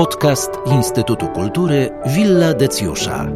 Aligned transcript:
Podcast 0.00 0.50
Instytutu 0.66 1.28
Kultury 1.28 1.90
Villa 2.06 2.54
Decjusza. 2.54 3.26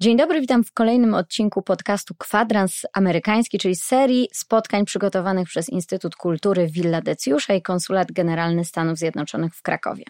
Dzień 0.00 0.16
dobry, 0.16 0.40
witam 0.40 0.64
w 0.64 0.72
kolejnym 0.72 1.14
odcinku 1.14 1.62
podcastu 1.62 2.14
Kwadrans 2.14 2.82
Amerykański, 2.92 3.58
czyli 3.58 3.76
serii 3.76 4.28
spotkań 4.32 4.84
przygotowanych 4.84 5.48
przez 5.48 5.68
Instytut 5.68 6.16
Kultury 6.16 6.66
Villa 6.66 7.00
Decjusza 7.00 7.54
i 7.54 7.62
Konsulat 7.62 8.12
Generalny 8.12 8.64
Stanów 8.64 8.98
Zjednoczonych 8.98 9.54
w 9.54 9.62
Krakowie. 9.62 10.04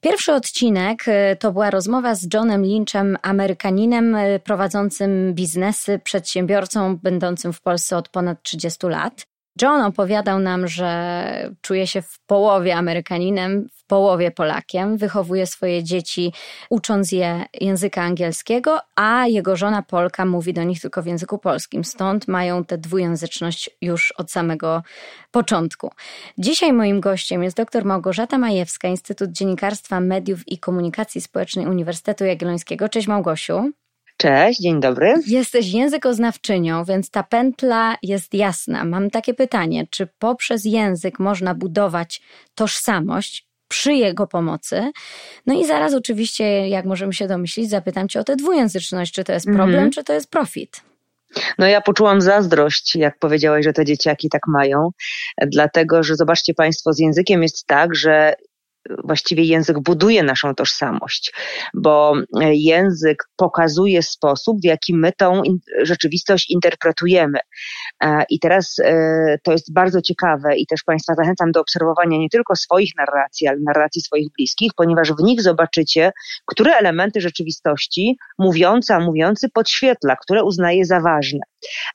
Pierwszy 0.00 0.32
odcinek 0.32 1.08
y, 1.08 1.36
to 1.36 1.52
była 1.52 1.70
rozmowa 1.70 2.14
z 2.14 2.28
Johnem 2.34 2.62
Lynchem, 2.62 3.16
Amerykaninem 3.22 4.14
y, 4.14 4.40
prowadzącym 4.44 5.34
biznesy, 5.34 6.00
przedsiębiorcą 6.04 6.96
będącym 6.96 7.52
w 7.52 7.60
Polsce 7.60 7.96
od 7.96 8.08
ponad 8.08 8.42
30 8.42 8.86
lat. 8.86 9.35
John 9.62 9.82
opowiadał 9.82 10.38
nam, 10.38 10.68
że 10.68 11.50
czuje 11.60 11.86
się 11.86 12.02
w 12.02 12.18
połowie 12.26 12.76
Amerykaninem, 12.76 13.68
w 13.72 13.84
połowie 13.86 14.30
Polakiem, 14.30 14.96
wychowuje 14.96 15.46
swoje 15.46 15.84
dzieci 15.84 16.32
ucząc 16.70 17.12
je 17.12 17.44
języka 17.60 18.02
angielskiego, 18.02 18.78
a 18.96 19.26
jego 19.26 19.56
żona 19.56 19.82
Polka 19.82 20.24
mówi 20.24 20.52
do 20.52 20.62
nich 20.62 20.80
tylko 20.80 21.02
w 21.02 21.06
języku 21.06 21.38
polskim. 21.38 21.84
Stąd 21.84 22.28
mają 22.28 22.64
tę 22.64 22.78
dwujęzyczność 22.78 23.70
już 23.80 24.12
od 24.12 24.30
samego 24.30 24.82
początku. 25.30 25.90
Dzisiaj 26.38 26.72
moim 26.72 27.00
gościem 27.00 27.42
jest 27.42 27.56
dr 27.56 27.84
Małgorzata 27.84 28.38
Majewska, 28.38 28.88
Instytut 28.88 29.30
Dziennikarstwa, 29.30 30.00
Mediów 30.00 30.48
i 30.48 30.58
Komunikacji 30.58 31.20
Społecznej 31.20 31.66
Uniwersytetu 31.66 32.24
Jagiellońskiego. 32.24 32.88
Cześć 32.88 33.08
Małgosiu. 33.08 33.72
Cześć, 34.16 34.60
dzień 34.60 34.80
dobry. 34.80 35.14
Jesteś 35.26 35.72
językoznawczynią, 35.72 36.84
więc 36.84 37.10
ta 37.10 37.22
pętla 37.22 37.96
jest 38.02 38.34
jasna. 38.34 38.84
Mam 38.84 39.10
takie 39.10 39.34
pytanie, 39.34 39.86
czy 39.90 40.08
poprzez 40.18 40.64
język 40.64 41.18
można 41.18 41.54
budować 41.54 42.22
tożsamość 42.54 43.46
przy 43.68 43.94
jego 43.94 44.26
pomocy? 44.26 44.90
No 45.46 45.60
i 45.60 45.66
zaraz 45.66 45.94
oczywiście, 45.94 46.68
jak 46.68 46.84
możemy 46.84 47.12
się 47.12 47.26
domyślić, 47.26 47.70
zapytam 47.70 48.08
cię 48.08 48.20
o 48.20 48.24
tę 48.24 48.36
dwujęzyczność, 48.36 49.12
czy 49.12 49.24
to 49.24 49.32
jest 49.32 49.46
problem, 49.46 49.68
mhm. 49.68 49.90
czy 49.90 50.04
to 50.04 50.12
jest 50.12 50.30
profit? 50.30 50.82
No 51.58 51.66
ja 51.66 51.80
poczułam 51.80 52.20
zazdrość, 52.20 52.96
jak 52.96 53.18
powiedziałaś, 53.18 53.64
że 53.64 53.72
te 53.72 53.84
dzieciaki 53.84 54.28
tak 54.28 54.42
mają, 54.48 54.90
dlatego 55.46 56.02
że 56.02 56.16
zobaczcie 56.16 56.54
Państwo, 56.54 56.92
z 56.92 56.98
językiem 56.98 57.42
jest 57.42 57.66
tak, 57.66 57.94
że 57.94 58.34
właściwie 59.04 59.44
język 59.44 59.80
buduje 59.80 60.22
naszą 60.22 60.54
tożsamość, 60.54 61.32
bo 61.74 62.14
język 62.52 63.28
pokazuje 63.36 64.02
sposób, 64.02 64.60
w 64.60 64.64
jaki 64.64 64.94
my 64.94 65.12
tą 65.12 65.42
rzeczywistość 65.82 66.50
interpretujemy. 66.50 67.38
E, 68.02 68.24
I 68.30 68.40
teraz 68.40 68.76
e, 68.84 69.38
to 69.42 69.52
jest 69.52 69.72
bardzo 69.72 70.02
ciekawe 70.02 70.56
i 70.56 70.66
też 70.66 70.82
Państwa 70.82 71.14
zachęcam 71.14 71.52
do 71.52 71.60
obserwowania 71.60 72.18
nie 72.18 72.28
tylko 72.28 72.56
swoich 72.56 72.90
narracji, 72.98 73.48
ale 73.48 73.58
narracji 73.60 74.00
swoich 74.02 74.28
bliskich, 74.38 74.72
ponieważ 74.76 75.12
w 75.12 75.22
nich 75.22 75.42
zobaczycie, 75.42 76.12
które 76.46 76.76
elementy 76.76 77.20
rzeczywistości 77.20 78.16
mówiąca, 78.38 79.00
mówiący 79.00 79.48
podświetla, 79.48 80.16
które 80.16 80.44
uznaje 80.44 80.84
za 80.84 81.00
ważne. 81.00 81.40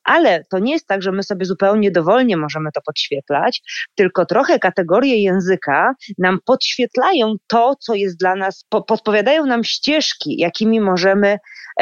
Ale 0.04 0.44
to 0.52 0.60
nie 0.60 0.74
jest 0.74 0.88
tak, 0.88 1.02
że 1.02 1.12
my 1.12 1.24
sobie 1.24 1.46
zupełnie 1.46 1.92
dowolnie 1.92 2.38
możemy 2.38 2.70
to 2.72 2.82
podświetlać, 2.86 3.62
tylko 3.96 4.26
trochę 4.26 4.60
kategorie 4.60 5.24
języka 5.24 5.94
nam 6.18 6.40
podświetlają 6.46 7.36
to, 7.48 7.76
co 7.80 7.94
jest 7.94 8.20
dla 8.20 8.36
nas, 8.36 8.66
po, 8.70 8.82
podpowiadają 8.82 9.46
nam 9.46 9.64
ścieżki, 9.64 10.38
jakimi 10.40 10.82
możemy 10.82 11.38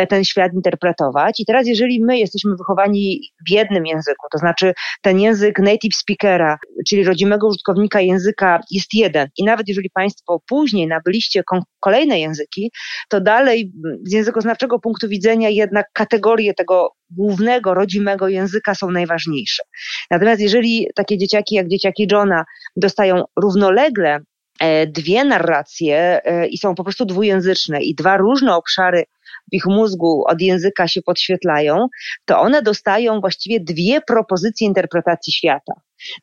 ten 0.07 0.23
świat 0.23 0.53
interpretować. 0.53 1.39
I 1.39 1.45
teraz, 1.45 1.67
jeżeli 1.67 2.03
my 2.03 2.19
jesteśmy 2.19 2.55
wychowani 2.55 3.21
w 3.47 3.51
jednym 3.51 3.85
języku, 3.85 4.27
to 4.31 4.37
znaczy 4.37 4.73
ten 5.01 5.19
język 5.19 5.59
native 5.59 5.95
speakera, 5.95 6.57
czyli 6.87 7.03
rodzimego 7.03 7.47
użytkownika 7.47 8.01
języka 8.01 8.59
jest 8.71 8.93
jeden, 8.93 9.27
i 9.37 9.43
nawet 9.43 9.67
jeżeli 9.67 9.89
Państwo 9.89 10.41
później 10.47 10.87
nabyliście 10.87 11.43
kolejne 11.79 12.19
języki, 12.19 12.71
to 13.09 13.21
dalej 13.21 13.71
z 14.03 14.13
językoznawczego 14.13 14.79
punktu 14.79 15.09
widzenia 15.09 15.49
jednak 15.49 15.85
kategorie 15.93 16.53
tego 16.53 16.91
głównego, 17.09 17.73
rodzimego 17.73 18.27
języka 18.27 18.75
są 18.75 18.91
najważniejsze. 18.91 19.63
Natomiast 20.11 20.41
jeżeli 20.41 20.87
takie 20.95 21.17
dzieciaki 21.17 21.55
jak 21.55 21.67
dzieciaki 21.67 22.07
Johna 22.11 22.45
dostają 22.75 23.23
równolegle 23.41 24.19
e, 24.59 24.87
dwie 24.87 25.23
narracje 25.25 26.21
e, 26.23 26.47
i 26.47 26.57
są 26.57 26.75
po 26.75 26.83
prostu 26.83 27.05
dwujęzyczne 27.05 27.81
i 27.81 27.95
dwa 27.95 28.17
różne 28.17 28.55
obszary 28.55 29.03
w 29.51 29.55
ich 29.55 29.65
mózgu 29.65 30.23
od 30.27 30.41
języka 30.41 30.87
się 30.87 31.01
podświetlają, 31.01 31.87
to 32.25 32.39
one 32.39 32.61
dostają 32.61 33.19
właściwie 33.21 33.59
dwie 33.59 34.01
propozycje 34.01 34.67
interpretacji 34.67 35.33
świata. 35.33 35.73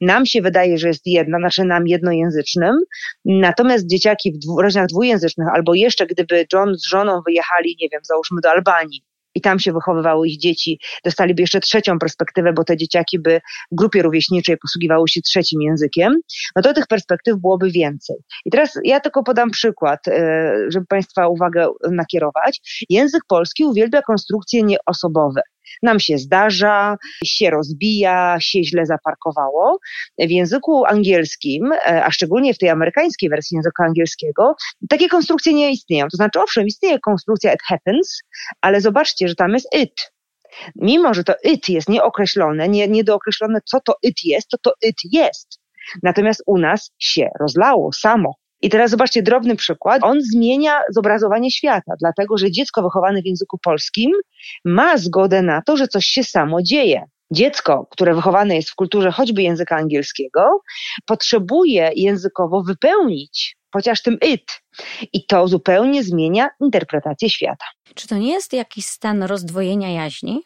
Nam 0.00 0.26
się 0.26 0.42
wydaje, 0.42 0.78
że 0.78 0.88
jest 0.88 1.06
jedna, 1.06 1.38
znaczy 1.38 1.64
nam 1.64 1.86
jednojęzycznym, 1.86 2.74
natomiast 3.24 3.86
dzieciaki 3.86 4.32
w 4.32 4.62
rodzinach 4.62 4.86
dwujęzycznych, 4.86 5.48
albo 5.54 5.74
jeszcze 5.74 6.06
gdyby 6.06 6.46
John 6.52 6.74
z 6.74 6.84
żoną 6.84 7.22
wyjechali, 7.26 7.76
nie 7.80 7.88
wiem, 7.92 8.00
załóżmy 8.04 8.40
do 8.40 8.50
Albanii, 8.50 9.04
i 9.36 9.40
tam 9.40 9.58
się 9.58 9.72
wychowywały 9.72 10.28
ich 10.28 10.38
dzieci, 10.38 10.78
dostaliby 11.04 11.42
jeszcze 11.42 11.60
trzecią 11.60 11.98
perspektywę, 11.98 12.52
bo 12.52 12.64
te 12.64 12.76
dzieciaki 12.76 13.18
by 13.18 13.40
w 13.72 13.76
grupie 13.76 14.02
rówieśniczej 14.02 14.56
posługiwały 14.56 15.08
się 15.08 15.20
trzecim 15.20 15.62
językiem, 15.62 16.14
no 16.56 16.62
to 16.62 16.74
tych 16.74 16.86
perspektyw 16.86 17.36
byłoby 17.36 17.70
więcej. 17.70 18.16
I 18.44 18.50
teraz 18.50 18.78
ja 18.84 19.00
tylko 19.00 19.22
podam 19.22 19.50
przykład, 19.50 20.08
e, 20.08 20.54
żeby 20.68 20.86
Państwa 20.86 21.28
uwagę 21.28 21.68
nakierować. 21.90 22.84
Język 22.88 23.22
polski 23.28 23.64
uwielbia 23.64 24.02
konstrukcje 24.02 24.62
nieosobowe 24.62 25.42
nam 25.82 26.00
się 26.00 26.18
zdarza, 26.18 26.96
się 27.24 27.50
rozbija, 27.50 28.36
się 28.40 28.64
źle 28.64 28.86
zaparkowało. 28.86 29.78
W 30.18 30.30
języku 30.30 30.84
angielskim, 30.84 31.72
e, 31.72 32.04
a 32.04 32.10
szczególnie 32.10 32.54
w 32.54 32.58
tej 32.58 32.68
amerykańskiej 32.68 33.28
wersji 33.28 33.54
języka 33.54 33.84
angielskiego, 33.84 34.54
takie 34.88 35.08
konstrukcje 35.08 35.54
nie 35.54 35.70
istnieją. 35.70 36.06
To 36.08 36.16
znaczy, 36.16 36.40
owszem, 36.40 36.66
istnieje 36.66 36.98
konstrukcja 36.98 37.54
it 37.54 37.60
happens, 37.62 38.20
ale 38.60 38.80
zobaczcie, 38.80 39.28
że 39.28 39.34
tam 39.34 39.52
jest 39.52 39.74
it. 39.74 40.12
Mimo, 40.76 41.14
że 41.14 41.24
to 41.24 41.34
it 41.44 41.68
jest 41.68 41.88
nieokreślone, 41.88 42.68
nie, 42.68 42.88
niedookreślone, 42.88 43.60
co 43.64 43.80
to 43.80 43.94
it 44.02 44.24
jest, 44.24 44.48
to 44.48 44.58
to 44.58 44.72
it 44.82 44.96
jest. 45.12 45.60
Natomiast 46.02 46.42
u 46.46 46.58
nas 46.58 46.90
się 46.98 47.28
rozlało 47.40 47.92
samo. 47.92 48.34
I 48.62 48.68
teraz 48.68 48.90
zobaczcie 48.90 49.22
drobny 49.22 49.56
przykład. 49.56 50.02
On 50.04 50.18
zmienia 50.20 50.80
zobrazowanie 50.94 51.50
świata, 51.50 51.92
dlatego 52.00 52.38
że 52.38 52.50
dziecko 52.50 52.82
wychowane 52.82 53.22
w 53.22 53.26
języku 53.26 53.58
polskim 53.58 54.10
ma 54.64 54.96
zgodę 54.96 55.42
na 55.42 55.62
to, 55.62 55.76
że 55.76 55.88
coś 55.88 56.06
się 56.06 56.24
samo 56.24 56.62
dzieje. 56.62 57.04
Dziecko, 57.30 57.86
które 57.90 58.14
wychowane 58.14 58.56
jest 58.56 58.70
w 58.70 58.74
kulturze 58.74 59.10
choćby 59.10 59.42
języka 59.42 59.76
angielskiego, 59.76 60.60
potrzebuje 61.06 61.90
językowo 61.94 62.62
wypełnić 62.62 63.56
chociaż 63.76 64.02
tym 64.02 64.18
it. 64.20 64.62
I 65.12 65.26
to 65.26 65.48
zupełnie 65.48 66.02
zmienia 66.02 66.48
interpretację 66.60 67.30
świata. 67.30 67.64
Czy 67.94 68.08
to 68.08 68.16
nie 68.16 68.32
jest 68.32 68.52
jakiś 68.52 68.86
stan 68.86 69.22
rozdwojenia 69.22 69.88
jaźni? 69.88 70.42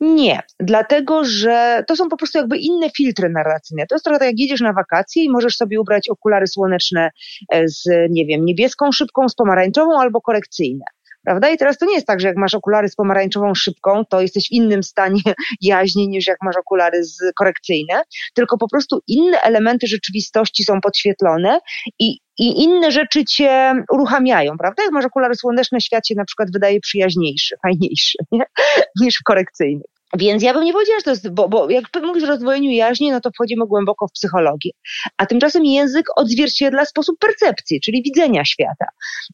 Nie, 0.00 0.40
dlatego 0.60 1.24
że 1.24 1.84
to 1.88 1.96
są 1.96 2.08
po 2.08 2.16
prostu 2.16 2.38
jakby 2.38 2.58
inne 2.58 2.90
filtry 2.90 3.30
narracyjne. 3.30 3.86
To 3.86 3.94
jest 3.94 4.04
trochę 4.04 4.18
tak, 4.18 4.28
jak 4.28 4.38
jedziesz 4.38 4.60
na 4.60 4.72
wakacje 4.72 5.24
i 5.24 5.30
możesz 5.30 5.56
sobie 5.56 5.80
ubrać 5.80 6.08
okulary 6.08 6.46
słoneczne 6.46 7.10
e, 7.52 7.68
z, 7.68 7.84
nie 8.10 8.26
wiem, 8.26 8.44
niebieską 8.44 8.92
szybką, 8.92 9.28
z 9.28 9.34
pomarańczową 9.34 10.00
albo 10.00 10.20
korekcyjne. 10.20 10.84
Prawda? 11.24 11.48
I 11.50 11.58
teraz 11.58 11.78
to 11.78 11.86
nie 11.86 11.94
jest 11.94 12.06
tak, 12.06 12.20
że 12.20 12.28
jak 12.28 12.36
masz 12.36 12.54
okulary 12.54 12.88
z 12.88 12.94
pomarańczową 12.94 13.54
szybką, 13.54 14.04
to 14.04 14.20
jesteś 14.20 14.48
w 14.48 14.52
innym 14.52 14.82
stanie 14.82 15.20
jaźni 15.60 16.08
niż 16.08 16.26
jak 16.26 16.38
masz 16.42 16.56
okulary 16.56 17.04
z 17.04 17.18
korekcyjne, 17.36 18.02
tylko 18.34 18.58
po 18.58 18.68
prostu 18.68 19.00
inne 19.08 19.40
elementy 19.40 19.86
rzeczywistości 19.86 20.64
są 20.64 20.80
podświetlone 20.80 21.60
i 21.98 22.24
i 22.38 22.62
inne 22.62 22.90
rzeczy 22.90 23.24
cię 23.24 23.74
uruchamiają, 23.92 24.58
prawda? 24.58 24.82
Jak 24.82 24.92
masz 24.92 25.04
okulary 25.04 25.34
słoneczne, 25.34 25.80
świat 25.80 26.08
się 26.08 26.14
na 26.14 26.24
przykład 26.24 26.48
wydaje 26.52 26.80
przyjaźniejszy, 26.80 27.56
fajniejszy 27.62 28.18
nie? 28.32 28.44
niż 29.00 29.20
w. 29.24 29.93
Więc 30.18 30.42
ja 30.42 30.54
bym 30.54 30.64
nie 30.64 30.72
powiedziała, 30.72 30.98
że 30.98 31.04
to 31.04 31.10
jest, 31.10 31.34
bo, 31.34 31.48
bo 31.48 31.70
jak 31.70 31.84
mówisz 32.02 32.24
o 32.24 32.26
rozdwojeniu 32.26 32.70
jaźni, 32.70 33.10
no 33.10 33.20
to 33.20 33.30
wchodzimy 33.30 33.66
głęboko 33.66 34.08
w 34.08 34.12
psychologię. 34.12 34.70
A 35.16 35.26
tymczasem 35.26 35.64
język 35.64 36.06
odzwierciedla 36.16 36.84
sposób 36.84 37.18
percepcji, 37.18 37.80
czyli 37.80 38.02
widzenia 38.02 38.44
świata. 38.44 38.86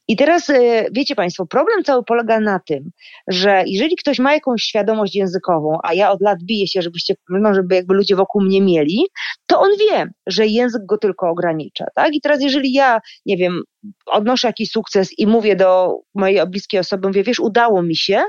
I 0.09 0.17
teraz, 0.17 0.51
e, 0.51 0.85
wiecie 0.93 1.15
Państwo, 1.15 1.47
problem 1.47 1.85
cały 1.85 2.05
polega 2.05 2.41
na 2.41 2.61
tym, 2.67 2.91
że 3.29 3.65
jeżeli 3.67 3.97
ktoś 3.97 4.19
ma 4.19 4.35
jakąś 4.35 4.63
świadomość 4.63 5.17
językową, 5.17 5.79
a 5.83 5.95
ja 5.95 6.11
od 6.11 6.21
lat 6.21 6.39
biję 6.45 6.67
się, 6.67 6.83
żebyście, 6.83 7.15
no, 7.29 7.55
żeby 7.55 7.75
jakby 7.75 7.95
ludzie 7.95 8.17
wokół 8.17 8.43
mnie 8.43 8.61
mieli, 8.61 9.07
to 9.47 9.61
on 9.61 9.71
wie, 9.81 10.11
że 10.27 10.47
język 10.47 10.87
go 10.87 10.99
tylko 10.99 11.29
ogranicza, 11.29 11.85
tak? 11.95 12.15
I 12.15 12.21
teraz 12.21 12.43
jeżeli 12.43 12.73
ja, 12.73 13.01
nie 13.27 13.37
wiem, 13.37 13.63
odnoszę 14.07 14.49
jakiś 14.49 14.71
sukces 14.71 15.19
i 15.19 15.27
mówię 15.27 15.57
do 15.57 15.99
mojej 16.15 16.47
bliskiej 16.47 16.81
osoby, 16.81 17.09
mówię, 17.09 17.23
wiesz, 17.23 17.41
udało 17.41 17.83
mi 17.83 17.97
się, 17.97 18.23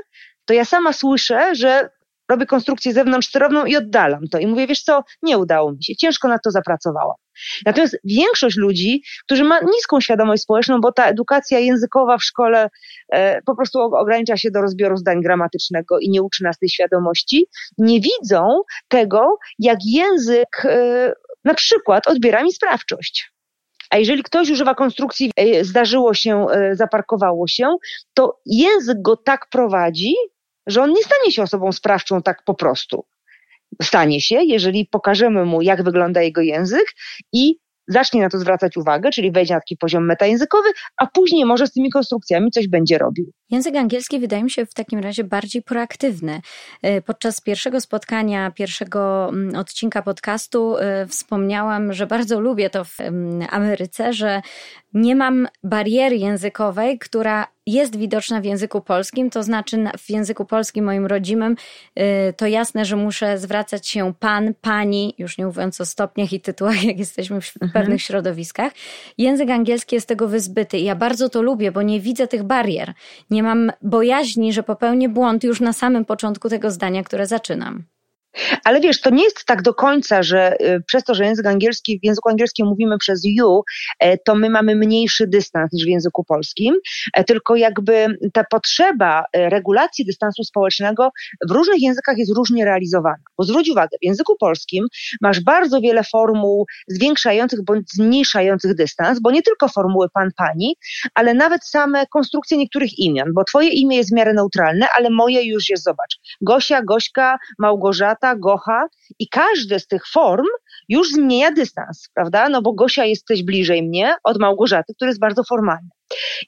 to 0.44 0.54
ja 0.54 0.64
sama 0.64 0.92
słyszę, 0.92 1.54
że 1.54 1.88
robię 2.30 2.46
konstrukcję 2.46 2.92
zewnątrzsterowną 2.92 3.64
i 3.64 3.76
oddalam 3.76 4.28
to. 4.28 4.38
I 4.38 4.46
mówię, 4.46 4.66
wiesz 4.66 4.82
co, 4.82 5.04
nie 5.22 5.38
udało 5.38 5.72
mi 5.72 5.84
się, 5.84 5.96
ciężko 5.96 6.28
na 6.28 6.38
to 6.38 6.50
zapracowałam. 6.50 7.16
Natomiast 7.66 7.98
większość 8.04 8.56
ludzi, 8.56 9.02
którzy 9.24 9.44
ma 9.44 9.60
niską 9.60 10.00
świadomość 10.00 10.42
społeczną, 10.42 10.80
bo 10.80 10.92
ta 10.92 11.04
edukacja 11.04 11.58
językowa 11.58 12.18
w 12.18 12.24
szkole 12.24 12.68
e, 13.12 13.42
po 13.42 13.56
prostu 13.56 13.78
ogranicza 13.80 14.36
się 14.36 14.50
do 14.50 14.62
rozbioru 14.62 14.96
zdań 14.96 15.20
gramatycznego 15.22 15.98
i 15.98 16.10
nie 16.10 16.22
uczy 16.22 16.44
nas 16.44 16.58
tej 16.58 16.68
świadomości, 16.68 17.46
nie 17.78 18.00
widzą 18.00 18.62
tego, 18.88 19.38
jak 19.58 19.78
język 19.84 20.64
e, 20.64 21.12
na 21.44 21.54
przykład 21.54 22.08
odbiera 22.08 22.42
mi 22.42 22.52
sprawczość. 22.52 23.32
A 23.90 23.98
jeżeli 23.98 24.22
ktoś 24.22 24.50
używa 24.50 24.74
konstrukcji, 24.74 25.30
e, 25.36 25.64
zdarzyło 25.64 26.14
się, 26.14 26.46
e, 26.50 26.76
zaparkowało 26.76 27.48
się, 27.48 27.76
to 28.14 28.40
język 28.46 29.02
go 29.02 29.16
tak 29.16 29.46
prowadzi, 29.50 30.14
że 30.66 30.82
on 30.82 30.90
nie 30.90 31.02
stanie 31.02 31.32
się 31.32 31.42
osobą 31.42 31.72
sprawczą 31.72 32.22
tak 32.22 32.44
po 32.44 32.54
prostu. 32.54 33.04
Stanie 33.82 34.20
się, 34.20 34.42
jeżeli 34.44 34.86
pokażemy 34.86 35.44
mu, 35.44 35.62
jak 35.62 35.82
wygląda 35.82 36.22
jego 36.22 36.40
język 36.40 36.84
i 37.32 37.56
zacznie 37.88 38.22
na 38.22 38.28
to 38.28 38.38
zwracać 38.38 38.76
uwagę, 38.76 39.10
czyli 39.10 39.32
wejdzie 39.32 39.54
na 39.54 39.60
taki 39.60 39.76
poziom 39.76 40.06
metajęzykowy, 40.06 40.68
a 40.96 41.06
później 41.06 41.44
może 41.44 41.66
z 41.66 41.72
tymi 41.72 41.90
konstrukcjami 41.90 42.50
coś 42.50 42.68
będzie 42.68 42.98
robił. 42.98 43.32
Język 43.50 43.76
angielski 43.76 44.20
wydaje 44.20 44.44
mi 44.44 44.50
się 44.50 44.66
w 44.66 44.74
takim 44.74 44.98
razie 44.98 45.24
bardziej 45.24 45.62
proaktywny. 45.62 46.40
E, 46.82 47.02
podczas 47.02 47.40
pierwszego 47.40 47.80
spotkania, 47.80 48.50
pierwszego 48.50 49.28
mm, 49.28 49.56
odcinka 49.56 50.02
podcastu 50.02 50.76
e, 50.76 51.06
wspomniałam, 51.06 51.92
że 51.92 52.06
bardzo 52.06 52.40
lubię 52.40 52.70
to 52.70 52.84
w 52.84 52.96
Ameryce, 53.50 54.12
że 54.12 54.42
nie 54.94 55.16
mam 55.16 55.48
bariery 55.64 56.16
językowej, 56.16 56.98
która 56.98 57.46
jest 57.66 57.96
widoczna 57.96 58.40
w 58.40 58.44
języku 58.44 58.80
polskim, 58.80 59.30
to 59.30 59.42
znaczy 59.42 59.84
w 59.98 60.10
języku 60.10 60.44
polskim 60.44 60.84
moim 60.84 61.06
rodzimym 61.06 61.56
y, 61.98 62.32
to 62.36 62.46
jasne, 62.46 62.84
że 62.84 62.96
muszę 62.96 63.38
zwracać 63.38 63.88
się 63.88 64.14
pan, 64.18 64.54
pani, 64.60 65.14
już 65.18 65.38
nie 65.38 65.46
mówiąc 65.46 65.80
o 65.80 65.86
stopniach 65.86 66.32
i 66.32 66.40
tytułach, 66.40 66.84
jak 66.84 66.98
jesteśmy 66.98 67.40
w 67.40 67.52
mhm. 67.54 67.72
pewnych 67.72 68.02
środowiskach. 68.02 68.72
Język 69.18 69.50
angielski 69.50 69.94
jest 69.94 70.08
tego 70.08 70.28
wyzbyty 70.28 70.78
i 70.78 70.84
ja 70.84 70.96
bardzo 70.96 71.28
to 71.28 71.42
lubię, 71.42 71.72
bo 71.72 71.82
nie 71.82 72.00
widzę 72.00 72.28
tych 72.28 72.42
barier. 72.42 72.92
Nie 73.30 73.42
mam 73.42 73.72
bojaźni, 73.82 74.52
że 74.52 74.62
popełnię 74.62 75.08
błąd 75.08 75.44
już 75.44 75.60
na 75.60 75.72
samym 75.72 76.04
początku 76.04 76.48
tego 76.48 76.70
zdania, 76.70 77.02
które 77.02 77.26
zaczynam. 77.26 77.84
Ale 78.64 78.80
wiesz, 78.80 79.00
to 79.00 79.10
nie 79.10 79.24
jest 79.24 79.44
tak 79.44 79.62
do 79.62 79.74
końca, 79.74 80.22
że 80.22 80.62
y, 80.62 80.82
przez 80.86 81.04
to, 81.04 81.14
że 81.14 81.24
język 81.24 81.46
angielski, 81.46 82.00
w 82.00 82.04
języku 82.04 82.28
angielskim 82.28 82.66
mówimy 82.66 82.98
przez 82.98 83.20
you, 83.24 83.62
e, 83.98 84.18
to 84.18 84.34
my 84.34 84.50
mamy 84.50 84.76
mniejszy 84.76 85.26
dystans 85.26 85.72
niż 85.72 85.84
w 85.84 85.88
języku 85.88 86.24
polskim, 86.24 86.74
e, 87.14 87.24
tylko 87.24 87.56
jakby 87.56 88.06
ta 88.32 88.44
potrzeba 88.44 89.24
e, 89.32 89.50
regulacji 89.50 90.04
dystansu 90.04 90.44
społecznego 90.44 91.10
w 91.48 91.50
różnych 91.50 91.82
językach 91.82 92.18
jest 92.18 92.36
różnie 92.36 92.64
realizowana. 92.64 93.22
Bo 93.38 93.44
zwróć 93.44 93.70
uwagę, 93.70 93.96
w 94.02 94.06
języku 94.06 94.36
polskim 94.40 94.86
masz 95.20 95.40
bardzo 95.40 95.80
wiele 95.80 96.04
formuł 96.04 96.66
zwiększających 96.88 97.64
bądź 97.64 97.92
zmniejszających 97.92 98.74
dystans, 98.74 99.20
bo 99.20 99.30
nie 99.30 99.42
tylko 99.42 99.68
formuły 99.68 100.06
pan, 100.14 100.28
pani, 100.36 100.76
ale 101.14 101.34
nawet 101.34 101.64
same 101.64 102.06
konstrukcje 102.06 102.58
niektórych 102.58 102.98
imion, 102.98 103.28
bo 103.34 103.44
twoje 103.44 103.68
imię 103.68 103.96
jest 103.96 104.10
w 104.10 104.14
miarę 104.14 104.32
neutralne, 104.34 104.86
ale 104.98 105.10
moje 105.10 105.42
już 105.42 105.68
jest, 105.68 105.84
zobacz, 105.84 106.18
Gosia, 106.40 106.82
Gośka, 106.82 107.38
Małgorzata, 107.58 108.21
Gocha 108.36 108.86
i 109.18 109.28
każde 109.28 109.80
z 109.80 109.86
tych 109.86 110.02
form 110.12 110.46
już 110.88 111.08
zmienia 111.10 111.50
dystans, 111.50 112.08
prawda? 112.14 112.48
No 112.48 112.62
bo 112.62 112.72
Gosia 112.72 113.04
jesteś 113.04 113.42
bliżej 113.42 113.82
mnie 113.82 114.14
od 114.24 114.40
Małgorzaty, 114.40 114.94
który 114.94 115.08
jest 115.08 115.20
bardzo 115.20 115.44
formalny. 115.44 115.88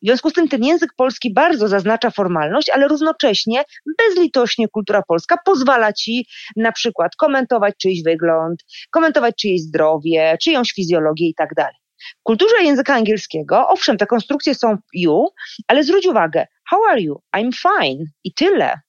W 0.03 0.06
związku 0.06 0.31
z 0.31 0.32
tym 0.32 0.49
ten 0.49 0.65
język 0.65 0.91
polski 0.97 1.32
bardzo 1.32 1.69
zaznacza 1.69 2.11
formalność, 2.11 2.71
ale 2.71 2.88
równocześnie 2.88 3.62
bezlitośnie 3.99 4.69
kultura 4.69 5.03
polska 5.09 5.37
pozwala 5.44 5.93
ci 5.93 6.26
na 6.56 6.73
przykład 6.73 7.17
komentować 7.17 7.75
czyjś 7.77 8.03
wygląd, 8.03 8.65
komentować 8.91 9.35
czyjeś 9.37 9.61
zdrowie, 9.61 10.37
czyjąś 10.43 10.73
fizjologię 10.73 11.29
i 11.29 11.35
tak 11.35 11.55
dalej. 11.55 11.75
W 12.20 12.23
kulturze 12.23 12.62
języka 12.62 12.94
angielskiego, 12.94 13.69
owszem, 13.69 13.97
te 13.97 14.06
konstrukcje 14.06 14.55
są 14.55 14.77
you, 14.93 15.29
ale 15.69 15.85
zwróć 15.85 16.06
uwagę, 16.06 16.47
how 16.70 16.85
are 16.91 17.00
you? 17.00 17.15
I'm 17.37 17.50
fine. 17.53 18.05
I 18.25 18.35
tyle. 18.35 18.81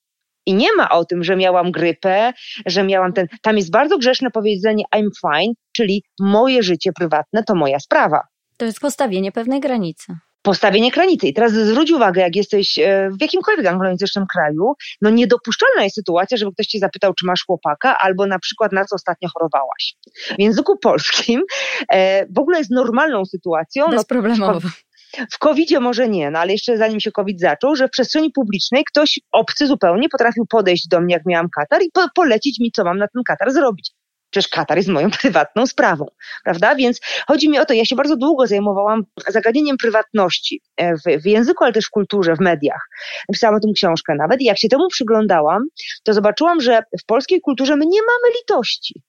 I 0.45 0.53
nie 0.53 0.75
ma 0.75 0.89
o 0.89 1.06
tym, 1.06 1.24
że 1.24 1.36
miałam 1.36 1.71
grypę, 1.71 2.33
że 2.65 2.83
miałam 2.83 3.13
ten. 3.13 3.27
Tam 3.42 3.57
jest 3.57 3.71
bardzo 3.71 3.97
grzeszne 3.97 4.31
powiedzenie 4.31 4.83
I'm 4.95 5.09
fine, 5.21 5.53
czyli 5.75 6.03
moje 6.19 6.63
życie 6.63 6.92
prywatne 6.94 7.44
to 7.44 7.56
moja 7.56 7.80
sprawa. 7.80 8.21
To 8.57 8.65
jest 8.65 8.80
postawienie 8.80 9.31
pewnej 9.31 9.59
granicy. 9.59 10.15
Postawienie 10.42 10.92
granicy. 10.92 11.27
I 11.27 11.33
teraz 11.33 11.51
zwróć 11.51 11.92
uwagę, 11.92 12.21
jak 12.21 12.36
jesteś 12.36 12.80
e, 12.80 13.09
w 13.19 13.21
jakimkolwiek 13.21 13.65
anglojęzycznym 13.65 14.25
kraju, 14.33 14.74
no 15.01 15.09
niedopuszczalna 15.09 15.83
jest 15.83 15.95
sytuacja, 15.95 16.38
żeby 16.38 16.51
ktoś 16.51 16.68
cię 16.68 16.80
zapytał, 16.80 17.13
czy 17.13 17.25
masz 17.25 17.45
chłopaka, 17.45 17.98
albo 18.00 18.25
na 18.25 18.39
przykład 18.39 18.71
na 18.71 18.86
co 18.86 18.95
ostatnio 18.95 19.30
chorowałaś. 19.33 19.95
W 20.39 20.41
języku 20.41 20.77
polskim 20.77 21.41
e, 21.89 22.25
w 22.25 22.39
ogóle 22.39 22.57
jest 22.57 22.71
normalną 22.71 23.25
sytuacją. 23.25 23.86
No, 23.86 23.98
Bezproblemowo. 23.98 24.59
No, 24.63 24.69
w 25.31 25.38
covid 25.38 25.79
może 25.79 26.09
nie, 26.09 26.31
no 26.31 26.39
ale 26.39 26.51
jeszcze 26.51 26.77
zanim 26.77 27.00
się 27.00 27.12
COVID 27.12 27.39
zaczął, 27.39 27.75
że 27.75 27.88
w 27.88 27.91
przestrzeni 27.91 28.31
publicznej 28.31 28.83
ktoś 28.83 29.19
obcy 29.31 29.67
zupełnie 29.67 30.09
potrafił 30.09 30.45
podejść 30.45 30.88
do 30.88 31.01
mnie, 31.01 31.13
jak 31.13 31.25
miałam 31.25 31.50
katar 31.50 31.81
i 31.81 31.91
po 31.94 32.07
polecić 32.15 32.59
mi, 32.59 32.71
co 32.71 32.83
mam 32.83 32.97
na 32.97 33.07
ten 33.07 33.23
katar 33.23 33.51
zrobić. 33.51 33.91
Przecież 34.29 34.50
Katar 34.50 34.77
jest 34.77 34.89
moją 34.89 35.12
prywatną 35.21 35.67
sprawą, 35.67 36.06
prawda? 36.44 36.75
Więc 36.75 37.00
chodzi 37.27 37.50
mi 37.50 37.59
o 37.59 37.65
to, 37.65 37.73
ja 37.73 37.85
się 37.85 37.95
bardzo 37.95 38.15
długo 38.15 38.47
zajmowałam 38.47 39.03
zagadnieniem 39.27 39.77
prywatności 39.77 40.62
e, 40.77 40.95
w, 40.95 41.21
w, 41.23 41.25
języku, 41.25 41.63
ale 41.63 41.73
też 41.73 41.85
w 41.85 41.89
kulturze, 41.89 42.35
w 42.35 42.39
mediach. 42.39 42.89
Napisałam 43.29 43.56
o 43.56 43.59
tym 43.59 43.73
książkę 43.73 44.15
nawet 44.15 44.41
i 44.41 44.45
jak 44.45 44.57
się 44.57 44.69
temu 44.69 44.88
przyglądałam, 44.88 45.63
to 46.03 46.13
zobaczyłam, 46.13 46.62
że 46.62 46.81
w 47.01 47.06
polskiej 47.06 47.41
kulturze 47.41 47.75
my 47.75 47.85
nie 47.85 48.01
mamy 48.01 48.35
litości. 48.39 49.01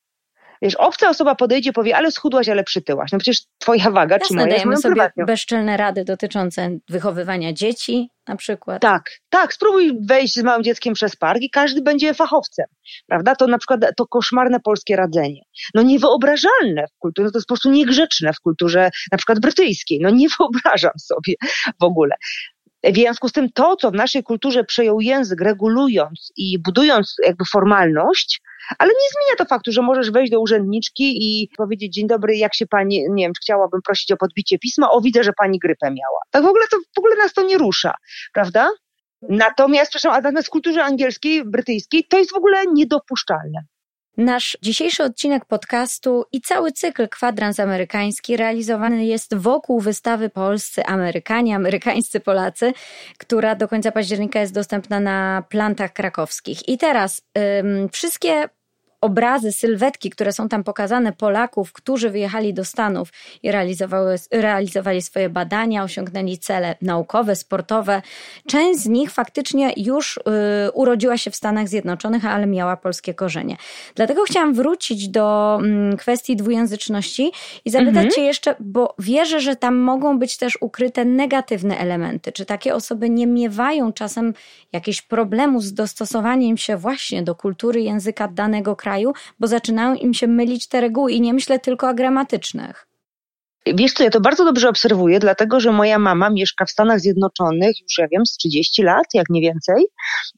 Wiesz, 0.63 0.75
obca 0.75 1.09
osoba 1.09 1.35
podejdzie, 1.35 1.73
powie, 1.73 1.97
ale 1.97 2.11
schudłaś, 2.11 2.49
ale 2.49 2.65
przytyłaś. 2.65 3.13
No 3.13 3.19
przecież 3.19 3.43
twoja 3.59 3.91
waga 3.91 4.15
Jasne, 4.15 4.29
czy 4.29 4.35
moja 4.35 4.47
dajemy 4.47 4.71
jest 4.71 4.83
sobie 4.83 4.95
prywatnią. 4.95 5.27
bezczelne 5.27 5.77
rady 5.77 6.05
dotyczące 6.05 6.71
wychowywania 6.89 7.53
dzieci 7.53 8.11
na 8.29 8.37
przykład. 8.37 8.83
Tak, 8.83 9.11
tak. 9.29 9.55
Spróbuj 9.55 9.99
wejść 10.07 10.35
z 10.35 10.43
małym 10.43 10.63
dzieckiem 10.63 10.95
przez 10.95 11.17
park 11.17 11.43
i 11.43 11.51
każdy 11.51 11.83
będzie 11.83 12.15
fachowcem. 12.15 12.67
Prawda? 13.07 13.35
To 13.35 13.47
na 13.47 13.59
przykład 13.59 13.81
to 13.97 14.07
koszmarne 14.07 14.61
polskie 14.61 14.97
radzenie. 14.97 15.43
No 15.75 15.83
niewyobrażalne 15.83 16.87
w 16.97 16.99
kulturze, 16.99 17.25
no 17.27 17.33
to 17.33 17.39
jest 17.39 17.49
po 17.49 17.55
prostu 17.55 17.71
niegrzeczne 17.71 18.33
w 18.33 18.41
kulturze 18.41 18.91
na 19.13 19.19
przykład 19.19 19.41
brytyjskiej. 19.41 20.01
No 20.01 20.11
nie 20.11 20.27
wyobrażam 20.39 20.99
sobie 20.99 21.35
w 21.81 21.85
ogóle. 21.85 22.15
W 22.93 22.95
związku 22.95 23.29
z 23.29 23.33
tym 23.33 23.53
to, 23.53 23.77
co 23.77 23.91
w 23.91 23.95
naszej 23.95 24.23
kulturze 24.23 24.65
przejął 24.65 25.01
język, 25.01 25.41
regulując 25.41 26.33
i 26.37 26.59
budując 26.59 27.17
jakby 27.27 27.45
formalność, 27.53 28.41
ale 28.79 28.89
nie 28.89 28.95
zmienia 28.95 29.37
to 29.39 29.45
faktu, 29.45 29.73
że 29.73 29.83
możesz 29.83 30.11
wejść 30.11 30.33
do 30.33 30.41
urzędniczki 30.41 31.05
i 31.05 31.49
powiedzieć, 31.57 31.95
dzień 31.95 32.07
dobry, 32.07 32.37
jak 32.37 32.55
się 32.55 32.67
pani, 32.67 33.05
nie 33.11 33.25
wiem, 33.25 33.33
chciałabym 33.43 33.83
prosić 33.83 34.13
o 34.13 34.17
podbicie 34.17 34.59
pisma, 34.59 34.91
o 34.91 35.01
widzę, 35.01 35.25
że 35.25 35.33
pani 35.33 35.59
grypę 35.59 35.91
miała. 35.91 36.21
Tak 36.31 36.43
w 36.43 36.47
ogóle 36.47 36.65
to, 36.71 36.77
w 36.97 36.99
ogóle 36.99 37.17
nas 37.17 37.35
to 37.35 37.43
nie 37.43 37.59
rusza, 37.59 37.95
prawda? 38.35 38.71
Natomiast, 39.23 39.91
przepraszam, 39.91 40.23
natomiast 40.23 40.49
w 40.49 40.51
kulturze 40.51 40.85
angielskiej, 40.85 41.45
brytyjskiej 41.45 42.05
to 42.05 42.19
jest 42.19 42.33
w 42.33 42.37
ogóle 42.37 42.65
niedopuszczalne. 42.73 43.61
Nasz 44.17 44.59
dzisiejszy 44.63 45.05
odcinek 45.05 45.45
podcastu 45.45 46.25
i 46.33 46.41
cały 46.41 46.73
cykl 46.73 47.09
kwadrans 47.09 47.61
amerykański 47.61 48.37
realizowany 48.37 49.07
jest 49.07 49.35
wokół 49.35 49.81
wystawy 49.81 50.31
Polscy 50.31 50.85
Amerykanie, 50.85 51.57
Amerykańscy 51.57 52.21
Polacy, 52.21 52.73
która 53.19 53.55
do 53.55 53.69
końca 53.69 53.93
października 53.93 54.41
jest 54.41 54.55
dostępna 54.55 55.01
na 55.01 55.45
plantach 55.49 55.93
krakowskich. 55.93 56.69
I 56.69 56.79
teraz 56.79 57.23
ym, 57.61 57.89
wszystkie 57.89 58.49
obrazy, 59.07 59.53
sylwetki, 59.53 60.11
które 60.11 60.33
są 60.33 60.49
tam 60.49 60.65
pokazane 60.65 61.13
Polaków, 61.13 61.73
którzy 61.73 62.11
wyjechali 62.11 62.55
do 62.55 62.65
Stanów 62.65 63.13
i 63.43 63.53
realizowały, 63.53 64.17
realizowali 64.31 65.03
swoje 65.03 65.29
badania, 65.29 65.83
osiągnęli 65.83 66.39
cele 66.39 66.75
naukowe, 66.83 67.37
sportowe. 67.37 68.03
Część 68.47 68.81
z 68.81 68.87
nich 68.87 69.11
faktycznie 69.11 69.73
już 69.77 70.17
y, 70.17 70.21
urodziła 70.73 71.19
się 71.19 71.31
w 71.31 71.37
Stanach 71.37 71.69
Zjednoczonych, 71.69 72.25
ale 72.25 72.47
miała 72.47 72.77
polskie 72.77 73.15
korzenie. 73.15 73.57
Dlatego 73.95 74.23
chciałam 74.25 74.55
wrócić 74.55 75.09
do 75.09 75.59
mm, 75.61 75.97
kwestii 75.97 76.37
dwujęzyczności 76.37 77.33
i 77.65 77.71
zapytać 77.71 77.97
mhm. 77.97 78.11
Cię 78.11 78.23
jeszcze, 78.23 78.55
bo 78.61 78.95
wierzę, 78.99 79.41
że 79.41 79.57
tam 79.57 79.77
mogą 79.77 80.19
być 80.19 80.37
też 80.37 80.59
ukryte 80.61 81.05
negatywne 81.05 81.79
elementy. 81.79 82.33
Czy 82.33 82.45
takie 82.47 82.75
osoby 82.75 83.11
nie 83.11 83.27
miewają 83.27 83.93
czasem 83.93 84.35
jakiegoś 84.73 85.03
problemu 85.03 85.61
z 85.61 85.75
dostosowaniem 85.75 86.57
się 86.57 86.77
właśnie 86.77 87.23
do 87.23 87.35
kultury 87.35 87.81
języka 87.81 88.29
danego 88.29 88.77
kraju? 88.77 88.96
Kraju, 88.97 89.13
bo 89.41 89.47
zaczynają 89.47 89.95
im 89.95 90.15
się 90.15 90.27
mylić 90.27 90.69
te 90.69 90.81
reguły 90.81 91.13
i 91.13 91.21
nie 91.21 91.35
myślę 91.35 91.59
tylko 91.59 91.89
o 91.89 91.95
gramatycznych. 91.95 92.87
Wiesz 93.75 93.93
co, 93.93 94.05
ja 94.05 94.11
to 94.11 94.21
bardzo 94.21 94.45
dobrze 94.45 94.69
obserwuję, 94.69 95.19
dlatego 95.19 95.61
że 95.61 95.73
moja 95.73 95.99
mama 95.99 96.31
mieszka 96.31 96.65
w 96.65 96.71
Stanach 96.71 97.01
Zjednoczonych 97.01 97.81
już, 97.83 97.99
ja 97.99 98.07
wiem, 98.13 98.27
z 98.27 98.37
30 98.37 98.83
lat, 98.83 99.05
jak 99.15 99.27
nie 99.31 99.41
więcej. 99.41 99.85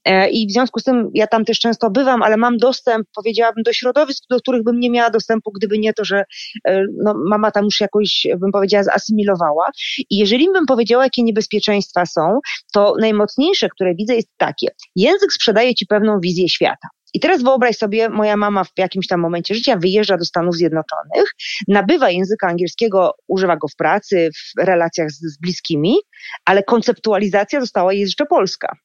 E, 0.05 0.31
I 0.31 0.47
w 0.47 0.53
związku 0.53 0.81
z 0.81 0.85
tym 0.85 1.11
ja 1.15 1.27
tam 1.27 1.45
też 1.45 1.59
często 1.59 1.91
bywam, 1.91 2.23
ale 2.23 2.37
mam 2.37 2.57
dostęp, 2.57 3.07
powiedziałabym, 3.15 3.63
do 3.63 3.73
środowisk, 3.73 4.25
do 4.31 4.41
których 4.41 4.63
bym 4.65 4.81
nie 4.81 4.91
miała 4.91 5.11
dostępu, 5.11 5.53
gdyby 5.53 5.79
nie 5.79 5.93
to, 5.93 6.05
że 6.05 6.25
e, 6.65 6.85
no, 7.05 7.15
mama 7.31 7.51
tam 7.51 7.65
już 7.65 7.81
jakoś, 7.81 8.27
bym 8.39 8.53
powiedziała, 8.53 8.85
zasymilowała. 8.85 9.71
I 10.11 10.19
jeżeli 10.19 10.47
bym 10.53 10.67
powiedziała, 10.67 11.05
jakie 11.05 11.23
niebezpieczeństwa 11.23 12.07
są, 12.07 12.39
to 12.73 12.95
najmocniejsze, 13.01 13.69
które 13.69 13.95
widzę, 13.95 14.15
jest 14.15 14.29
takie. 14.37 14.67
Język 14.97 15.33
sprzedaje 15.33 15.75
ci 15.75 15.87
pewną 15.87 16.21
wizję 16.21 16.49
świata. 16.49 16.89
I 17.15 17.21
teraz 17.21 17.43
wyobraź 17.43 17.77
sobie, 17.77 18.09
moja 18.09 18.37
mama 18.37 18.65
w 18.65 18.73
jakimś 18.77 19.07
tam 19.07 19.21
momencie 19.21 19.55
życia 19.55 19.77
wyjeżdża 19.77 20.17
do 20.17 20.25
Stanów 20.25 20.55
Zjednoczonych, 20.55 21.35
nabywa 21.69 22.11
języka 22.11 22.49
angielskiego, 22.49 23.15
używa 23.29 23.57
go 23.57 23.69
w 23.69 23.77
pracy, 23.77 24.31
w 24.33 24.65
relacjach 24.65 25.11
z, 25.11 25.21
z 25.21 25.39
bliskimi, 25.39 25.97
ale 26.45 26.63
konceptualizacja 26.63 27.61
została 27.61 27.93
jej 27.93 28.03
jeszcze 28.03 28.27
polska. 28.27 28.77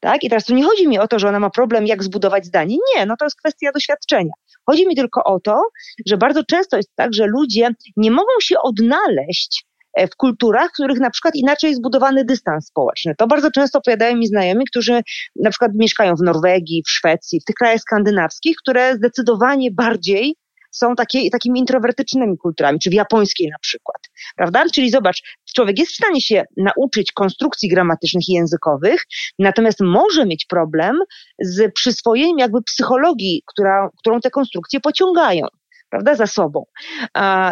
Tak? 0.00 0.24
I 0.24 0.28
teraz 0.28 0.44
tu 0.44 0.54
nie 0.54 0.64
chodzi 0.64 0.88
mi 0.88 0.98
o 0.98 1.08
to, 1.08 1.18
że 1.18 1.28
ona 1.28 1.40
ma 1.40 1.50
problem, 1.50 1.86
jak 1.86 2.02
zbudować 2.02 2.46
zdanie. 2.46 2.76
Nie, 2.96 3.06
no 3.06 3.16
to 3.18 3.24
jest 3.24 3.36
kwestia 3.36 3.72
doświadczenia. 3.72 4.32
Chodzi 4.66 4.86
mi 4.86 4.96
tylko 4.96 5.24
o 5.24 5.40
to, 5.40 5.62
że 6.06 6.16
bardzo 6.16 6.44
często 6.44 6.76
jest 6.76 6.90
tak, 6.94 7.14
że 7.14 7.26
ludzie 7.26 7.68
nie 7.96 8.10
mogą 8.10 8.32
się 8.40 8.56
odnaleźć 8.62 9.64
w 10.12 10.16
kulturach, 10.16 10.70
w 10.70 10.72
których 10.72 11.00
na 11.00 11.10
przykład 11.10 11.34
inaczej 11.36 11.68
jest 11.68 11.80
zbudowany 11.80 12.24
dystans 12.24 12.66
społeczny. 12.66 13.14
To 13.18 13.26
bardzo 13.26 13.50
często 13.50 13.78
opowiadają 13.78 14.16
mi 14.16 14.26
znajomi, 14.26 14.64
którzy 14.66 15.02
na 15.36 15.50
przykład 15.50 15.70
mieszkają 15.74 16.14
w 16.16 16.22
Norwegii, 16.22 16.82
w 16.86 16.90
Szwecji, 16.90 17.40
w 17.40 17.44
tych 17.44 17.56
krajach 17.56 17.80
skandynawskich, 17.80 18.56
które 18.56 18.96
zdecydowanie 18.96 19.70
bardziej 19.70 20.36
są 20.70 20.94
takie, 20.94 21.30
takimi 21.30 21.60
introwertycznymi 21.60 22.38
kulturami, 22.38 22.78
czy 22.78 22.90
w 22.90 22.92
japońskiej 22.92 23.48
na 23.48 23.58
przykład, 23.60 24.02
prawda? 24.36 24.64
Czyli 24.74 24.90
zobacz, 24.90 25.22
człowiek 25.54 25.78
jest 25.78 25.92
w 25.92 25.96
stanie 25.96 26.20
się 26.20 26.44
nauczyć 26.56 27.12
konstrukcji 27.12 27.68
gramatycznych 27.68 28.28
i 28.28 28.32
językowych, 28.32 29.04
natomiast 29.38 29.80
może 29.80 30.26
mieć 30.26 30.46
problem 30.46 30.96
z 31.40 31.74
przyswojeniem 31.74 32.38
jakby 32.38 32.62
psychologii, 32.62 33.42
która, 33.46 33.90
którą 33.98 34.20
te 34.20 34.30
konstrukcje 34.30 34.80
pociągają 34.80 35.46
prawda, 35.94 36.14
za 36.14 36.26
sobą. 36.26 36.64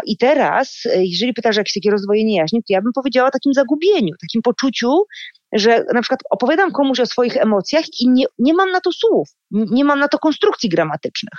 I 0.07 0.17
teraz, 0.17 0.83
jeżeli 0.95 1.33
pytasz 1.33 1.57
o 1.57 1.61
jakieś 1.61 1.73
takie 1.75 1.91
rozwojenie 1.91 2.37
jaźni, 2.37 2.61
to 2.61 2.67
ja 2.69 2.83
bym 2.83 2.93
powiedziała 2.93 3.29
o 3.29 3.31
takim 3.31 3.55
zagubieniu, 3.55 4.15
takim 4.21 4.43
poczuciu, 4.43 5.05
że 5.53 5.85
na 5.95 6.01
przykład 6.01 6.21
opowiadam 6.31 6.73
komuś 6.73 7.01
o 7.01 7.07
swoich 7.07 7.37
emocjach 7.37 7.85
i 8.01 8.09
nie, 8.09 8.25
nie 8.39 8.55
mam 8.55 8.71
na 8.71 8.81
to 8.81 8.93
słów, 8.93 9.29
nie 9.51 9.85
mam 9.85 9.99
na 9.99 10.09
to 10.09 10.19
konstrukcji 10.19 10.69
gramatycznych. 10.69 11.39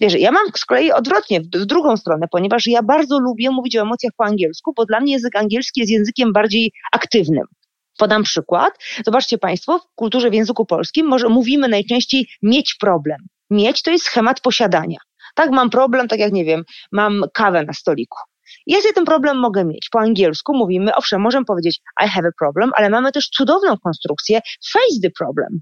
Wiesz, 0.00 0.14
ja 0.14 0.32
mam 0.32 0.46
z 0.56 0.64
kolei 0.64 0.92
odwrotnie, 0.92 1.40
w 1.40 1.66
drugą 1.66 1.96
stronę, 1.96 2.26
ponieważ 2.30 2.66
ja 2.66 2.82
bardzo 2.82 3.18
lubię 3.18 3.50
mówić 3.50 3.76
o 3.76 3.82
emocjach 3.82 4.12
po 4.16 4.24
angielsku, 4.24 4.72
bo 4.76 4.86
dla 4.86 5.00
mnie 5.00 5.12
język 5.12 5.36
angielski 5.36 5.80
jest 5.80 5.92
językiem 5.92 6.32
bardziej 6.32 6.72
aktywnym. 6.92 7.44
Podam 7.98 8.22
przykład. 8.22 8.74
Zobaczcie 9.04 9.38
Państwo, 9.38 9.78
w 9.78 9.94
kulturze 9.94 10.30
w 10.30 10.34
języku 10.34 10.66
polskim 10.66 11.06
może 11.06 11.28
mówimy 11.28 11.68
najczęściej 11.68 12.28
mieć 12.42 12.74
problem. 12.80 13.18
Mieć 13.50 13.82
to 13.82 13.90
jest 13.90 14.04
schemat 14.04 14.40
posiadania. 14.40 14.98
Tak, 15.38 15.50
mam 15.50 15.70
problem, 15.70 16.08
tak 16.08 16.18
jak 16.18 16.32
nie 16.32 16.44
wiem, 16.44 16.64
mam 16.92 17.24
kawę 17.34 17.64
na 17.64 17.72
stoliku. 17.72 18.18
Ja 18.66 18.80
sobie 18.80 18.94
ten 18.94 19.04
problem 19.04 19.38
mogę 19.38 19.64
mieć. 19.64 19.88
Po 19.92 20.00
angielsku 20.00 20.56
mówimy, 20.56 20.94
owszem, 20.94 21.20
możemy 21.20 21.44
powiedzieć 21.44 21.80
I 22.04 22.08
have 22.08 22.28
a 22.28 22.30
problem, 22.38 22.70
ale 22.74 22.90
mamy 22.90 23.12
też 23.12 23.28
cudowną 23.28 23.76
konstrukcję 23.84 24.40
face 24.72 25.00
the 25.02 25.10
problem. 25.18 25.60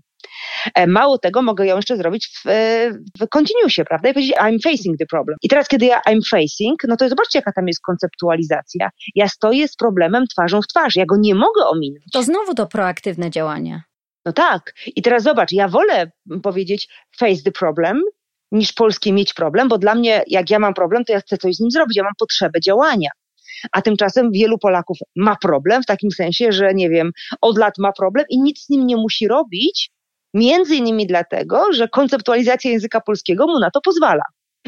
E, 0.75 0.87
mało 0.87 1.19
tego, 1.19 1.43
mogę 1.43 1.67
ją 1.67 1.77
jeszcze 1.77 1.97
zrobić 1.97 2.29
w, 2.29 2.49
w 3.21 3.29
continuusie, 3.29 3.85
prawda? 3.85 4.09
I 4.09 4.15
powiedzieć 4.15 4.37
I'm 4.37 4.59
facing 4.63 4.99
the 4.99 5.07
problem. 5.07 5.37
I 5.43 5.49
teraz, 5.49 5.69
kiedy 5.69 5.87
ja 5.87 6.01
I'm 6.09 6.21
facing, 6.31 6.81
no 6.89 6.97
to 6.97 7.09
zobaczcie, 7.09 7.39
jaka 7.39 7.53
tam 7.53 7.69
jest 7.69 7.81
konceptualizacja. 7.81 8.91
Ja 9.15 9.29
stoję 9.29 9.69
z 9.69 9.77
problemem 9.77 10.25
twarzą 10.27 10.63
w 10.63 10.67
twarz. 10.67 10.97
Ja 10.97 11.07
go 11.07 11.17
nie 11.19 11.35
mogę 11.35 11.65
ominąć. 11.65 12.05
To 12.13 12.23
znowu 12.23 12.55
to 12.55 12.67
proaktywne 12.67 13.31
działanie. 13.31 13.83
No 14.25 14.33
tak. 14.33 14.75
I 14.97 15.03
teraz 15.03 15.23
zobacz, 15.23 15.53
ja 15.53 15.69
wolę 15.69 16.11
powiedzieć 16.43 16.89
face 17.19 17.43
the 17.45 17.53
problem, 17.53 18.03
niż 18.53 18.73
polskie 18.73 19.13
mieć 19.13 19.35
problem, 19.35 19.69
bo 19.69 19.79
dla 19.79 19.95
mnie, 19.95 20.23
jak 20.27 20.51
ja 20.51 20.59
mam 20.59 20.75
problem, 20.75 21.05
to 21.05 21.13
ja 21.13 21.21
chcę 21.21 21.39
coś 21.39 21.55
z 21.55 21.61
nim 21.61 21.71
zrobić, 21.71 21.97
ja 21.97 22.03
mam 22.03 22.13
potrzebę 22.19 22.61
działania. 22.61 23.11
A 23.73 23.83
tymczasem 23.83 24.31
wielu 24.33 24.59
Polaków 24.59 24.99
ma 25.17 25.37
problem 25.43 25.83
w 25.83 25.87
takim 25.87 26.11
sensie, 26.11 26.53
że 26.53 26.75
nie 26.75 26.91
wiem, 26.91 27.11
od 27.41 27.59
lat 27.59 27.75
ma 27.79 27.93
problem 27.93 28.25
i 28.31 28.41
nic 28.41 28.65
z 28.65 28.69
nim 28.69 28.87
nie 28.87 28.97
musi 28.97 29.29
robić, 29.29 29.91
Między 30.37 30.77
innymi 30.77 31.07
dlatego, 31.07 31.73
że 31.73 31.89
konceptualizacja 31.89 32.71
języka 32.71 33.01
polskiego 33.01 33.47
mu 33.47 33.59
na 33.59 33.71
to 33.71 33.81
pozwala. 33.81 34.23